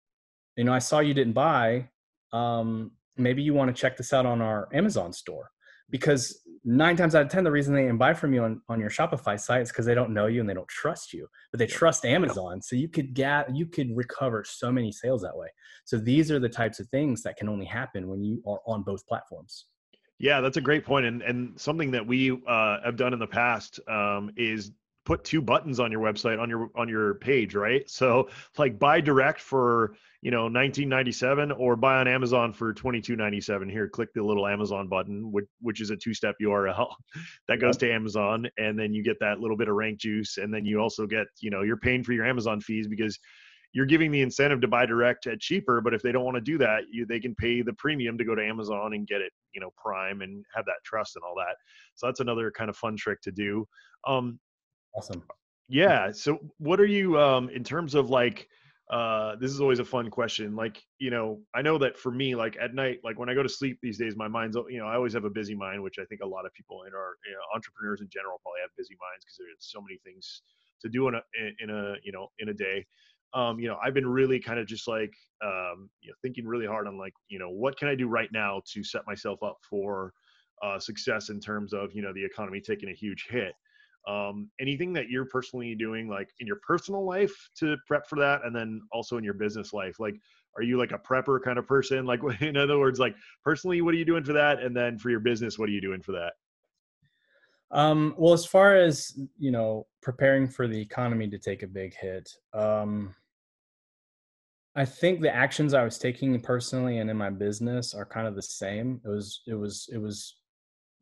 you 0.56 0.64
know 0.64 0.74
i 0.74 0.80
saw 0.80 1.00
you 1.00 1.14
didn't 1.14 1.34
buy 1.34 1.90
um, 2.34 2.92
maybe 3.18 3.42
you 3.42 3.54
want 3.54 3.74
to 3.74 3.80
check 3.80 3.98
this 3.98 4.14
out 4.14 4.26
on 4.26 4.42
our 4.42 4.68
amazon 4.74 5.14
store 5.14 5.50
because 5.90 6.42
nine 6.64 6.96
times 6.96 7.14
out 7.14 7.22
of 7.22 7.30
ten 7.30 7.44
the 7.44 7.52
reason 7.52 7.74
they 7.74 7.84
didn't 7.84 7.98
buy 7.98 8.14
from 8.14 8.34
you 8.34 8.44
on, 8.44 8.62
on 8.70 8.80
your 8.80 8.90
shopify 8.90 9.40
site 9.40 9.62
is 9.62 9.70
because 9.70 9.86
they 9.86 9.94
don't 9.94 10.12
know 10.12 10.26
you 10.26 10.40
and 10.40 10.50
they 10.50 10.54
don't 10.54 10.68
trust 10.68 11.14
you 11.14 11.28
but 11.52 11.60
they 11.60 11.68
trust 11.68 12.06
amazon. 12.06 12.62
So 12.62 12.76
you 12.76 12.90
could 12.90 13.14
get 13.14 13.56
you 13.56 13.66
could 13.68 13.96
recover 13.96 14.44
so 14.44 14.72
many 14.72 14.92
sales 14.92 15.22
that 15.22 15.38
way. 15.38 15.48
So 15.84 15.98
these 15.98 16.32
are 16.32 16.40
the 16.40 16.50
types 16.50 16.80
of 16.80 16.88
things 16.90 17.22
that 17.24 17.38
can 17.38 17.48
only 17.48 17.66
happen 17.66 18.08
when 18.08 18.24
you 18.24 18.42
are 18.48 18.60
on 18.66 18.84
both 18.84 19.06
platforms. 19.08 19.66
Yeah 20.18 20.42
that's 20.42 20.58
a 20.58 20.62
great 20.62 20.86
point 20.86 21.06
and 21.06 21.22
and 21.22 21.60
something 21.60 21.92
that 21.92 22.06
we 22.06 22.32
uh, 22.48 22.78
have 22.84 22.96
done 22.96 23.14
in 23.14 23.20
the 23.20 23.28
past 23.28 23.80
um, 23.88 24.32
is 24.36 24.72
put 25.06 25.24
two 25.24 25.42
buttons 25.42 25.80
on 25.80 25.92
your 25.92 26.02
website 26.02 26.40
on 26.40 26.50
your 26.50 26.70
on 26.76 26.90
your 26.90 27.16
page 27.16 27.56
right? 27.56 27.90
So 27.90 28.30
like 28.58 28.80
buy 28.80 29.02
direct 29.02 29.40
for 29.40 29.96
you 30.22 30.32
know 30.32 30.44
1997 30.44 31.52
or 31.52 31.76
buy 31.76 31.98
on 31.98 32.08
amazon 32.08 32.52
for 32.52 32.74
2297 32.74 33.70
here 33.70 33.88
click 33.88 34.12
the 34.16 34.24
little 34.24 34.48
amazon 34.48 34.88
button 34.88 35.32
which, 35.32 35.46
which 35.62 35.82
is 35.82 35.92
a 35.92 35.96
two-step 35.96 36.34
url 36.42 36.92
that 37.48 37.58
goes 37.58 37.78
to 37.78 37.92
amazon 37.92 38.48
and 38.58 38.80
then 38.80 38.92
you 38.92 39.04
get 39.04 39.20
that 39.20 39.40
little 39.40 39.56
bit 39.56 39.68
of 39.68 39.76
rank 39.76 40.00
juice 40.00 40.38
and 40.38 40.52
then 40.52 40.66
you 40.66 40.80
also 40.80 41.06
get 41.06 41.28
you 41.42 41.52
know 41.52 41.62
you're 41.62 41.78
paying 41.78 42.04
for 42.04 42.12
your 42.14 42.26
amazon 42.26 42.60
fees 42.60 42.88
because 42.88 43.20
you're 43.72 43.86
giving 43.86 44.10
the 44.10 44.22
incentive 44.22 44.62
to 44.62 44.68
buy 44.68 44.84
direct 44.84 45.28
at 45.28 45.40
cheaper 45.40 45.80
but 45.80 45.94
if 45.94 46.02
they 46.02 46.12
don't 46.12 46.26
want 46.26 46.36
to 46.36 46.42
do 46.42 46.58
that 46.58 46.86
you 46.90 47.06
they 47.06 47.20
can 47.20 47.36
pay 47.36 47.62
the 47.62 47.74
premium 47.74 48.18
to 48.18 48.26
go 48.26 48.34
to 48.34 48.44
amazon 48.44 48.96
and 48.96 49.06
get 49.06 49.22
it 49.22 49.32
you 49.56 49.62
know 49.62 49.72
prime 49.78 50.22
and 50.22 50.46
have 50.54 50.66
that 50.66 50.84
trust 50.84 51.16
and 51.16 51.24
all 51.24 51.34
that. 51.36 51.56
So 51.96 52.06
that's 52.06 52.20
another 52.20 52.52
kind 52.52 52.70
of 52.70 52.76
fun 52.76 52.96
trick 52.98 53.22
to 53.22 53.32
do. 53.32 53.66
Um 54.06 54.40
awesome. 54.96 55.24
Yeah 55.68 56.12
so 56.12 56.40
what 56.58 56.80
are 56.80 56.86
you 56.86 57.20
um 57.20 57.50
in 57.50 57.64
terms 57.64 57.96
of 57.96 58.10
like 58.10 58.48
uh 58.92 59.36
this 59.38 59.52
is 59.52 59.60
always 59.60 59.80
a 59.80 59.86
fun 59.86 60.12
question 60.12 60.56
like 60.56 60.80
you 61.00 61.10
know 61.10 61.42
i 61.56 61.62
know 61.62 61.80
that 61.80 61.98
for 61.98 62.12
me 62.12 62.36
like 62.36 62.56
at 62.62 62.76
night 62.76 63.00
like 63.04 63.18
when 63.18 63.30
i 63.30 63.34
go 63.34 63.42
to 63.42 63.50
sleep 63.50 63.80
these 63.82 63.98
days 63.98 64.16
my 64.16 64.28
mind's 64.28 64.56
you 64.70 64.78
know 64.78 64.86
i 64.86 64.94
always 64.94 65.14
have 65.14 65.26
a 65.26 65.30
busy 65.30 65.56
mind 65.56 65.82
which 65.82 65.98
i 65.98 66.06
think 66.06 66.22
a 66.22 66.28
lot 66.28 66.46
of 66.46 66.54
people 66.54 66.84
in 66.84 66.94
our 66.94 67.16
you 67.26 67.32
know, 67.32 67.40
entrepreneurs 67.56 68.00
in 68.00 68.08
general 68.10 68.40
probably 68.44 68.62
have 68.62 68.70
busy 68.78 68.96
minds 69.02 69.26
because 69.26 69.38
there's 69.40 69.56
so 69.60 69.82
many 69.82 69.98
things 70.04 70.44
to 70.80 70.88
do 70.88 71.08
in 71.08 71.16
a 71.16 71.22
in 71.60 71.70
a 71.72 71.96
you 72.04 72.12
know 72.12 72.28
in 72.40 72.50
a 72.50 72.54
day. 72.54 72.86
Um 73.34 73.60
you 73.60 73.68
know 73.68 73.78
i've 73.84 73.96
been 73.96 74.08
really 74.08 74.40
kind 74.40 74.60
of 74.60 74.68
just 74.68 74.88
like 74.88 75.14
um 75.44 75.90
you 76.02 76.10
know 76.10 76.16
thinking 76.22 76.46
really 76.46 76.68
hard 76.68 76.88
on 76.88 76.96
like 76.98 77.14
you 77.28 77.40
know 77.40 77.50
what 77.50 77.78
can 77.80 77.88
i 77.88 77.96
do 77.96 78.08
right 78.08 78.30
now 78.32 78.62
to 78.72 78.84
set 78.84 79.02
myself 79.08 79.42
up 79.42 79.58
for 79.68 80.14
uh 80.64 80.78
success 80.78 81.30
in 81.30 81.40
terms 81.40 81.74
of 81.74 81.92
you 81.94 82.04
know 82.04 82.14
the 82.14 82.24
economy 82.24 82.62
taking 82.62 82.90
a 82.90 82.94
huge 82.94 83.26
hit 83.30 83.54
um, 84.08 84.50
anything 84.60 84.94
that 84.94 85.10
you're 85.10 85.26
personally 85.26 85.76
doing 85.76 86.08
like 86.08 86.30
in 86.40 86.48
your 86.48 86.60
personal 86.68 87.06
life 87.06 87.50
to 87.58 87.76
prep 87.88 88.08
for 88.08 88.20
that 88.20 88.42
and 88.46 88.56
then 88.56 88.82
also 88.92 89.18
in 89.18 89.24
your 89.24 89.34
business 89.34 89.74
life? 89.74 90.00
Like 90.00 90.16
are 90.58 90.64
you 90.64 90.78
like 90.78 90.92
a 90.92 90.98
prepper 90.98 91.42
kind 91.44 91.58
of 91.58 91.68
person? 91.68 92.06
Like 92.06 92.22
in 92.42 92.58
other 92.58 92.80
words 92.80 93.00
like 93.00 93.16
personally 93.44 93.82
what 93.82 93.94
are 93.94 93.98
you 93.98 94.06
doing 94.06 94.24
for 94.24 94.34
that? 94.34 94.62
And 94.62 94.76
then 94.76 94.98
for 94.98 95.10
your 95.10 95.20
business 95.20 95.58
what 95.58 95.70
are 95.70 95.74
you 95.74 95.82
doing 95.82 96.02
for 96.02 96.14
that? 96.14 96.34
Um, 97.72 98.14
well 98.18 98.34
as 98.34 98.46
far 98.46 98.76
as 98.76 99.18
you 99.38 99.52
know 99.52 99.88
preparing 100.02 100.48
for 100.48 100.68
the 100.68 100.80
economy 100.80 101.28
to 101.30 101.40
take 101.40 101.64
a 101.64 101.68
big 101.68 101.96
hit 101.96 102.32
um, 102.54 103.14
i 104.76 104.86
think 104.86 105.20
the 105.20 105.36
actions 105.36 105.74
i 105.74 105.84
was 105.84 105.98
taking 105.98 106.40
personally 106.40 107.00
and 107.00 107.10
in 107.10 107.18
my 107.18 107.32
business 107.32 107.94
are 107.94 108.06
kind 108.06 108.28
of 108.28 108.36
the 108.36 108.42
same. 108.42 109.02
It 109.04 109.10
was 109.10 109.42
it 109.48 109.56
was 109.56 109.90
it 109.92 109.98
was 109.98 110.36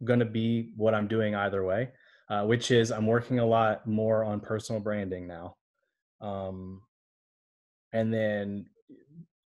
going 0.04 0.20
to 0.20 0.26
be 0.26 0.72
what 0.76 0.94
i'm 0.94 1.08
doing 1.08 1.36
either 1.36 1.64
way 1.64 1.90
uh, 2.34 2.44
which 2.44 2.72
is 2.72 2.92
I'm 2.92 3.06
working 3.06 3.38
a 3.38 3.46
lot 3.46 3.86
more 3.86 4.24
on 4.24 4.40
personal 4.40 4.82
branding 4.82 5.28
now. 5.28 5.56
Um, 6.20 6.82
and 7.92 8.12
then 8.12 8.66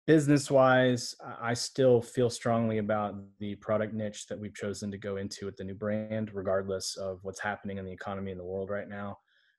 business 0.09 0.51
wise, 0.51 1.15
I 1.41 1.55
still 1.55 2.03
feel 2.03 2.29
strongly 2.29 2.79
about 2.79 3.15
the 3.39 3.55
product 3.57 3.95
niche 3.95 4.27
that 4.27 4.39
we've 4.39 4.55
chosen 4.55 4.91
to 4.91 4.99
go 4.99 5.17
into 5.17 5.47
with 5.47 5.57
the 5.57 5.63
new 5.63 5.75
brand, 5.75 6.35
regardless 6.35 6.97
of 6.97 7.21
what's 7.23 7.39
happening 7.39 7.79
in 7.79 7.85
the 7.85 7.93
economy 7.93 8.33
in 8.33 8.39
the 8.39 8.45
world 8.45 8.69
right 8.69 8.89
now. 8.89 9.19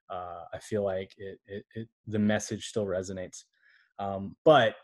Uh, 0.09 0.41
I 0.53 0.59
feel 0.59 0.83
like 0.83 1.13
it, 1.17 1.39
it, 1.45 1.65
it, 1.75 1.87
the 2.07 2.19
message 2.19 2.67
still 2.67 2.85
resonates. 2.85 3.43
Um, 3.99 4.35
but 4.43 4.75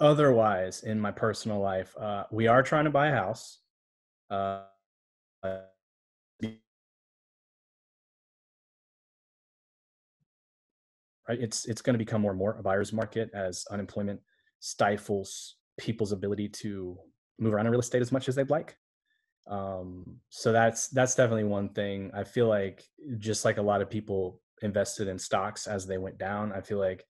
otherwise, 0.00 0.82
in 0.82 0.98
my 0.98 1.10
personal 1.10 1.60
life, 1.60 1.94
uh, 1.98 2.24
we 2.30 2.46
are 2.46 2.62
trying 2.62 2.84
to 2.84 2.90
buy 2.90 3.08
a 3.08 3.14
house. 3.14 3.58
Uh, 4.30 4.62
right? 11.28 11.40
It's 11.40 11.66
it's 11.66 11.82
going 11.82 11.94
to 11.94 11.98
become 11.98 12.22
more 12.22 12.30
and 12.32 12.38
more 12.38 12.56
a 12.58 12.62
buyer's 12.62 12.92
market 12.92 13.30
as 13.34 13.64
unemployment 13.70 14.20
stifles 14.60 15.56
people's 15.78 16.12
ability 16.12 16.48
to 16.48 16.96
move 17.38 17.52
around 17.52 17.66
in 17.66 17.72
real 17.72 17.80
estate 17.80 18.02
as 18.02 18.12
much 18.12 18.28
as 18.28 18.34
they'd 18.34 18.50
like. 18.50 18.76
Um, 19.46 20.20
so 20.28 20.52
that's 20.52 20.88
that's 20.88 21.14
definitely 21.14 21.44
one 21.44 21.68
thing. 21.70 22.10
I 22.14 22.24
feel 22.24 22.48
like 22.48 22.82
just 23.18 23.44
like 23.44 23.58
a 23.58 23.62
lot 23.62 23.82
of 23.82 23.90
people 23.90 24.40
invested 24.62 25.08
in 25.08 25.18
stocks 25.18 25.66
as 25.66 25.86
they 25.86 25.98
went 25.98 26.18
down, 26.18 26.52
I 26.52 26.60
feel 26.60 26.78
like 26.78 27.04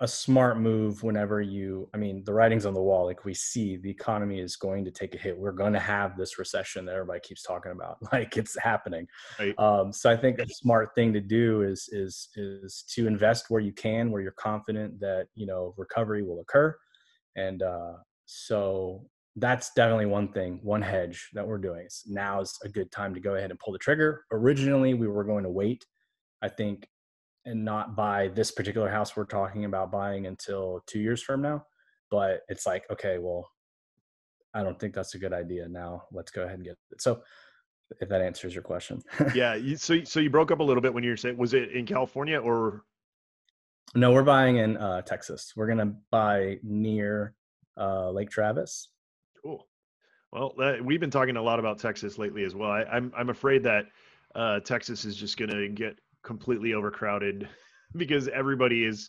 a 0.00 0.08
smart 0.08 0.58
move 0.58 1.02
whenever 1.02 1.40
you 1.40 1.88
i 1.94 1.96
mean 1.96 2.22
the 2.24 2.32
writing's 2.32 2.66
on 2.66 2.74
the 2.74 2.82
wall 2.82 3.06
like 3.06 3.24
we 3.24 3.32
see 3.32 3.78
the 3.78 3.88
economy 3.88 4.40
is 4.40 4.54
going 4.54 4.84
to 4.84 4.90
take 4.90 5.14
a 5.14 5.18
hit 5.18 5.36
we're 5.38 5.52
going 5.52 5.72
to 5.72 5.80
have 5.80 6.18
this 6.18 6.38
recession 6.38 6.84
that 6.84 6.94
everybody 6.94 7.20
keeps 7.20 7.42
talking 7.42 7.72
about 7.72 7.96
like 8.12 8.36
it's 8.36 8.56
happening. 8.60 9.06
Right. 9.38 9.58
um, 9.58 9.92
so 9.92 10.10
i 10.10 10.16
think 10.16 10.38
a 10.38 10.46
smart 10.48 10.94
thing 10.94 11.12
to 11.14 11.20
do 11.20 11.62
is 11.62 11.88
is 11.92 12.28
is 12.36 12.84
to 12.94 13.06
invest 13.06 13.46
where 13.48 13.60
you 13.60 13.72
can 13.72 14.10
where 14.10 14.20
you're 14.22 14.32
confident 14.32 15.00
that 15.00 15.28
you 15.34 15.46
know 15.46 15.74
recovery 15.76 16.22
will 16.22 16.40
occur. 16.40 16.76
And 17.36 17.62
uh, 17.62 17.94
so 18.24 19.04
that's 19.36 19.72
definitely 19.74 20.06
one 20.06 20.32
thing 20.32 20.60
one 20.62 20.82
hedge 20.82 21.28
that 21.34 21.46
we're 21.46 21.58
doing. 21.58 21.86
Now 22.06 22.40
is 22.40 22.58
a 22.64 22.68
good 22.68 22.90
time 22.90 23.14
to 23.14 23.20
go 23.20 23.34
ahead 23.34 23.50
and 23.50 23.58
pull 23.58 23.72
the 23.72 23.78
trigger. 23.78 24.24
Originally 24.32 24.94
we 24.94 25.06
were 25.06 25.24
going 25.24 25.44
to 25.44 25.50
wait. 25.50 25.84
I 26.42 26.48
think 26.48 26.88
and 27.46 27.64
not 27.64 27.96
buy 27.96 28.28
this 28.28 28.50
particular 28.50 28.90
house 28.90 29.16
we're 29.16 29.24
talking 29.24 29.64
about 29.64 29.90
buying 29.90 30.26
until 30.26 30.82
two 30.86 30.98
years 30.98 31.22
from 31.22 31.40
now. 31.40 31.64
But 32.10 32.40
it's 32.48 32.66
like, 32.66 32.84
okay, 32.90 33.18
well, 33.18 33.48
I 34.52 34.62
don't 34.62 34.78
think 34.78 34.94
that's 34.94 35.14
a 35.14 35.18
good 35.18 35.32
idea. 35.32 35.68
Now 35.68 36.04
let's 36.12 36.30
go 36.30 36.42
ahead 36.42 36.56
and 36.56 36.64
get 36.64 36.76
it. 36.90 37.00
So 37.00 37.22
if 38.00 38.08
that 38.08 38.20
answers 38.20 38.54
your 38.54 38.62
question. 38.62 39.02
yeah. 39.34 39.58
So, 39.76 40.02
so 40.04 40.20
you 40.20 40.28
broke 40.28 40.50
up 40.50 40.60
a 40.60 40.62
little 40.62 40.80
bit 40.80 40.92
when 40.92 41.04
you 41.04 41.10
were 41.10 41.16
saying, 41.16 41.36
was 41.36 41.54
it 41.54 41.70
in 41.72 41.86
California 41.86 42.38
or? 42.38 42.82
No, 43.94 44.12
we're 44.12 44.24
buying 44.24 44.56
in 44.56 44.76
uh, 44.76 45.02
Texas. 45.02 45.52
We're 45.54 45.66
going 45.66 45.78
to 45.78 45.94
buy 46.10 46.58
near 46.64 47.34
uh, 47.78 48.10
Lake 48.10 48.30
Travis. 48.30 48.88
Cool. 49.42 49.66
Well, 50.32 50.54
that, 50.58 50.84
we've 50.84 51.00
been 51.00 51.10
talking 51.10 51.36
a 51.36 51.42
lot 51.42 51.60
about 51.60 51.78
Texas 51.78 52.18
lately 52.18 52.44
as 52.44 52.54
well. 52.54 52.70
I, 52.70 52.82
am 52.82 52.88
I'm, 52.90 53.12
I'm 53.16 53.30
afraid 53.30 53.62
that 53.62 53.86
uh, 54.34 54.60
Texas 54.60 55.04
is 55.04 55.16
just 55.16 55.36
going 55.38 55.50
to 55.50 55.68
get 55.68 55.98
completely 56.26 56.74
overcrowded 56.74 57.48
because 57.96 58.28
everybody 58.28 58.84
is 58.84 59.08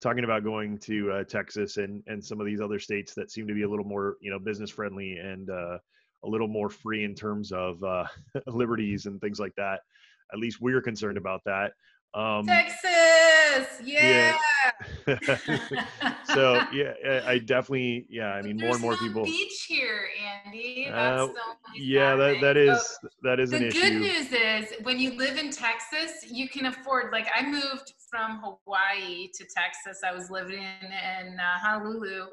talking 0.00 0.24
about 0.24 0.42
going 0.42 0.78
to 0.78 1.12
uh, 1.12 1.24
Texas 1.24 1.76
and 1.76 2.02
and 2.06 2.24
some 2.24 2.40
of 2.40 2.46
these 2.46 2.60
other 2.60 2.80
states 2.80 3.14
that 3.14 3.30
seem 3.30 3.46
to 3.46 3.54
be 3.54 3.62
a 3.62 3.68
little 3.68 3.84
more 3.84 4.16
you 4.20 4.30
know 4.30 4.38
business 4.38 4.70
friendly 4.70 5.18
and 5.18 5.50
uh, 5.50 5.78
a 6.24 6.28
little 6.28 6.48
more 6.48 6.70
free 6.70 7.04
in 7.04 7.14
terms 7.14 7.52
of 7.52 7.82
uh, 7.84 8.04
liberties 8.46 9.06
and 9.06 9.20
things 9.20 9.38
like 9.38 9.54
that. 9.56 9.80
At 10.32 10.38
least 10.38 10.60
we're 10.60 10.82
concerned 10.82 11.18
about 11.18 11.42
that. 11.44 11.72
Um, 12.14 12.46
Texas, 12.46 13.33
yeah. 13.82 14.36
yeah. 15.06 16.14
so 16.34 16.62
yeah, 16.72 17.22
I 17.26 17.38
definitely 17.38 18.06
yeah. 18.08 18.28
I 18.28 18.42
mean, 18.42 18.56
more 18.56 18.72
and 18.72 18.80
more 18.80 18.92
no 18.92 18.98
people. 18.98 19.24
Beach 19.24 19.66
here, 19.68 20.08
Andy. 20.46 20.88
Uh, 20.88 21.28
yeah, 21.76 22.16
that 22.16 22.40
that 22.40 22.56
is 22.56 22.80
so 23.00 23.08
that 23.22 23.40
is 23.40 23.52
an 23.52 23.64
issue. 23.64 23.80
The 23.80 23.90
good 23.90 24.00
news 24.00 24.32
is 24.32 24.84
when 24.84 24.98
you 24.98 25.16
live 25.16 25.36
in 25.36 25.50
Texas, 25.50 26.30
you 26.30 26.48
can 26.48 26.66
afford. 26.66 27.12
Like 27.12 27.28
I 27.34 27.44
moved 27.44 27.92
from 28.14 28.40
Hawaii 28.40 29.28
to 29.34 29.44
Texas. 29.44 30.02
I 30.06 30.12
was 30.12 30.30
living 30.30 30.58
in, 30.58 30.86
in 30.86 31.40
uh, 31.40 31.58
Honolulu, 31.60 32.26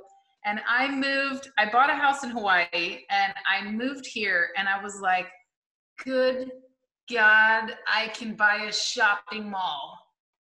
And 0.45 0.61
I 0.69 0.91
moved, 0.91 1.49
I 1.57 1.71
bought 1.71 1.89
a 1.89 1.95
house 1.95 2.23
in 2.23 2.29
Hawaii 2.29 2.99
and 3.09 3.33
I 3.49 3.69
moved 3.71 4.05
here 4.05 4.49
and 4.57 4.69
I 4.69 4.81
was 4.83 5.01
like, 5.01 5.25
good 6.03 6.51
God, 7.11 7.75
I 7.91 8.09
can 8.09 8.35
buy 8.35 8.65
a 8.69 8.71
shopping 8.71 9.49
mall. 9.49 9.97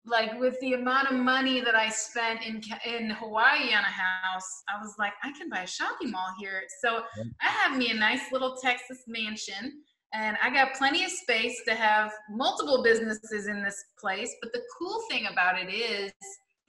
Like 0.07 0.39
with 0.39 0.57
the 0.61 0.73
amount 0.73 1.11
of 1.11 1.19
money 1.19 1.59
that 1.59 1.75
I 1.75 1.89
spent 1.89 2.41
in 2.45 2.61
in 2.85 3.09
Hawaii 3.09 3.73
on 3.73 3.83
a 3.83 3.95
house, 4.05 4.63
I 4.69 4.79
was 4.81 4.95
like, 4.97 5.13
I 5.21 5.31
can 5.33 5.49
buy 5.49 5.63
a 5.63 5.67
shopping 5.67 6.11
mall 6.11 6.33
here. 6.39 6.63
So 6.81 7.01
I 7.41 7.49
have 7.49 7.77
me 7.77 7.91
a 7.91 7.93
nice 7.93 8.31
little 8.31 8.55
Texas 8.55 9.03
mansion 9.07 9.83
and 10.13 10.37
I 10.41 10.49
got 10.49 10.73
plenty 10.75 11.03
of 11.03 11.11
space 11.11 11.61
to 11.67 11.75
have 11.75 12.11
multiple 12.29 12.81
businesses 12.81 13.47
in 13.47 13.63
this 13.63 13.83
place. 13.99 14.33
But 14.41 14.53
the 14.53 14.61
cool 14.79 15.01
thing 15.09 15.27
about 15.31 15.59
it 15.59 15.69
is 15.69 16.11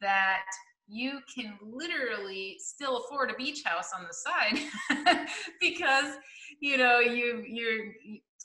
that 0.01 0.43
you 0.89 1.21
can 1.33 1.57
literally 1.63 2.57
still 2.59 2.99
afford 2.99 3.31
a 3.31 3.35
beach 3.35 3.63
house 3.65 3.91
on 3.97 4.07
the 4.07 4.15
side 4.15 5.27
because 5.61 6.15
you 6.61 6.79
know 6.79 6.99
you 6.99 7.45
you're 7.47 7.93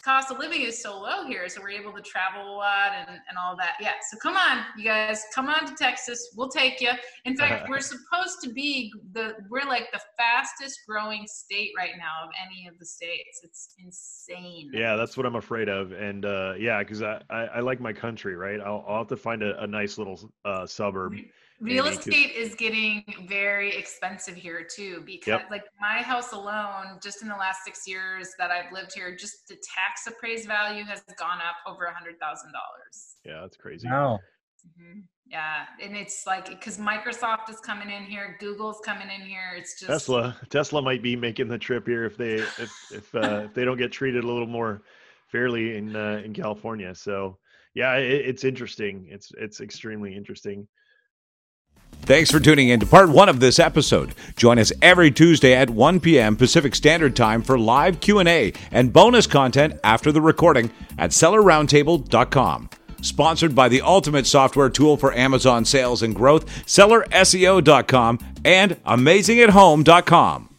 cost 0.03 0.31
of 0.31 0.37
living 0.39 0.61
is 0.61 0.81
so 0.81 0.99
low 0.99 1.25
here 1.25 1.47
so 1.47 1.61
we're 1.61 1.69
able 1.69 1.91
to 1.93 2.01
travel 2.01 2.55
a 2.55 2.55
lot 2.55 2.91
and, 2.93 3.09
and 3.09 3.37
all 3.41 3.55
that. 3.55 3.75
Yeah 3.79 3.93
so 4.11 4.17
come 4.17 4.35
on 4.35 4.63
you 4.77 4.85
guys 4.85 5.23
come 5.33 5.47
on 5.49 5.65
to 5.65 5.73
texas 5.75 6.33
we'll 6.35 6.49
take 6.49 6.81
you 6.81 6.91
in 7.25 7.35
fact 7.35 7.69
we're 7.69 7.79
supposed 7.79 8.41
to 8.43 8.51
be 8.51 8.91
the 9.13 9.33
we're 9.49 9.67
like 9.67 9.91
the 9.91 10.01
fastest 10.17 10.79
growing 10.87 11.25
state 11.27 11.71
right 11.77 11.93
now 11.97 12.25
of 12.25 12.29
any 12.45 12.67
of 12.67 12.77
the 12.79 12.85
states. 12.85 13.41
It's 13.43 13.75
insane. 13.79 14.71
Yeah 14.73 14.95
that's 14.95 15.17
what 15.17 15.25
i'm 15.25 15.35
afraid 15.35 15.69
of 15.69 15.91
and 15.91 16.25
uh 16.25 16.53
yeah 16.57 16.79
because 16.79 17.01
I, 17.01 17.21
I, 17.29 17.41
I 17.45 17.59
like 17.59 17.79
my 17.79 17.93
country 17.93 18.35
right? 18.35 18.59
I'll, 18.59 18.83
I'll 18.87 18.99
have 18.99 19.07
to 19.07 19.17
find 19.17 19.41
a, 19.43 19.61
a 19.61 19.67
nice 19.67 19.97
little 19.97 20.19
uh 20.45 20.65
suburb 20.65 21.13
real 21.59 21.85
estate 21.85 22.35
is 22.35 22.55
getting 22.55 23.03
very 23.27 23.75
expensive 23.75 24.35
here 24.35 24.65
too 24.75 25.01
because 25.05 25.39
yep. 25.39 25.47
like 25.49 25.63
my 25.79 26.01
house 26.01 26.33
alone 26.33 26.99
just 27.01 27.21
in 27.21 27.27
the 27.27 27.35
last 27.35 27.63
six 27.63 27.87
years 27.87 28.29
that 28.37 28.51
i've 28.51 28.71
lived 28.71 28.91
here 28.93 29.15
just 29.15 29.47
the 29.47 29.55
tax 29.55 30.07
appraised 30.07 30.47
value 30.47 30.83
has 30.83 31.01
gone 31.17 31.37
up 31.37 31.55
over 31.71 31.85
a 31.85 31.93
hundred 31.93 32.19
thousand 32.19 32.51
dollars. 32.51 33.15
Yeah 33.25 33.41
that's 33.41 33.57
crazy. 33.57 33.87
Wow. 33.89 34.19
Mm-hmm. 34.65 34.99
yeah 35.29 35.65
and 35.81 35.97
it's 35.97 36.25
like 36.25 36.47
because 36.47 36.77
microsoft 36.77 37.49
is 37.49 37.59
coming 37.59 37.89
in 37.89 38.03
here 38.03 38.37
google's 38.39 38.79
coming 38.85 39.09
in 39.09 39.21
here 39.27 39.51
it's 39.57 39.77
just 39.77 39.91
tesla 39.91 40.37
tesla 40.49 40.81
might 40.81 41.03
be 41.03 41.17
making 41.17 41.49
the 41.49 41.57
trip 41.57 41.85
here 41.85 42.05
if 42.05 42.15
they 42.15 42.35
if 42.35 42.71
if, 42.93 43.13
uh, 43.15 43.41
if 43.43 43.53
they 43.53 43.65
don't 43.65 43.77
get 43.77 43.91
treated 43.91 44.23
a 44.23 44.27
little 44.27 44.47
more 44.47 44.83
fairly 45.27 45.75
in 45.75 45.93
uh, 45.97 46.21
in 46.23 46.33
california 46.33 46.95
so 46.95 47.37
yeah 47.73 47.95
it, 47.95 48.25
it's 48.25 48.45
interesting 48.45 49.05
it's 49.09 49.33
it's 49.37 49.59
extremely 49.59 50.15
interesting 50.15 50.65
Thanks 52.05 52.29
for 52.29 52.41
tuning 52.41 52.67
in 52.67 52.81
to 52.81 52.85
part 52.85 53.09
one 53.09 53.29
of 53.29 53.39
this 53.39 53.59
episode. 53.59 54.13
Join 54.35 54.59
us 54.59 54.73
every 54.81 55.09
Tuesday 55.09 55.53
at 55.53 55.69
1 55.69 56.01
p.m. 56.01 56.35
Pacific 56.35 56.75
Standard 56.75 57.15
Time 57.15 57.41
for 57.41 57.57
live 57.57 58.01
Q&A 58.01 58.51
and 58.71 58.91
bonus 58.91 59.25
content 59.25 59.79
after 59.85 60.11
the 60.11 60.19
recording 60.19 60.69
at 60.97 61.11
sellerroundtable.com. 61.11 62.69
Sponsored 63.01 63.55
by 63.55 63.69
the 63.69 63.81
ultimate 63.81 64.27
software 64.27 64.69
tool 64.69 64.97
for 64.97 65.13
Amazon 65.13 65.63
sales 65.63 66.03
and 66.03 66.13
growth, 66.13 66.45
sellerseo.com 66.65 68.19
and 68.43 68.83
amazingathome.com. 68.83 70.52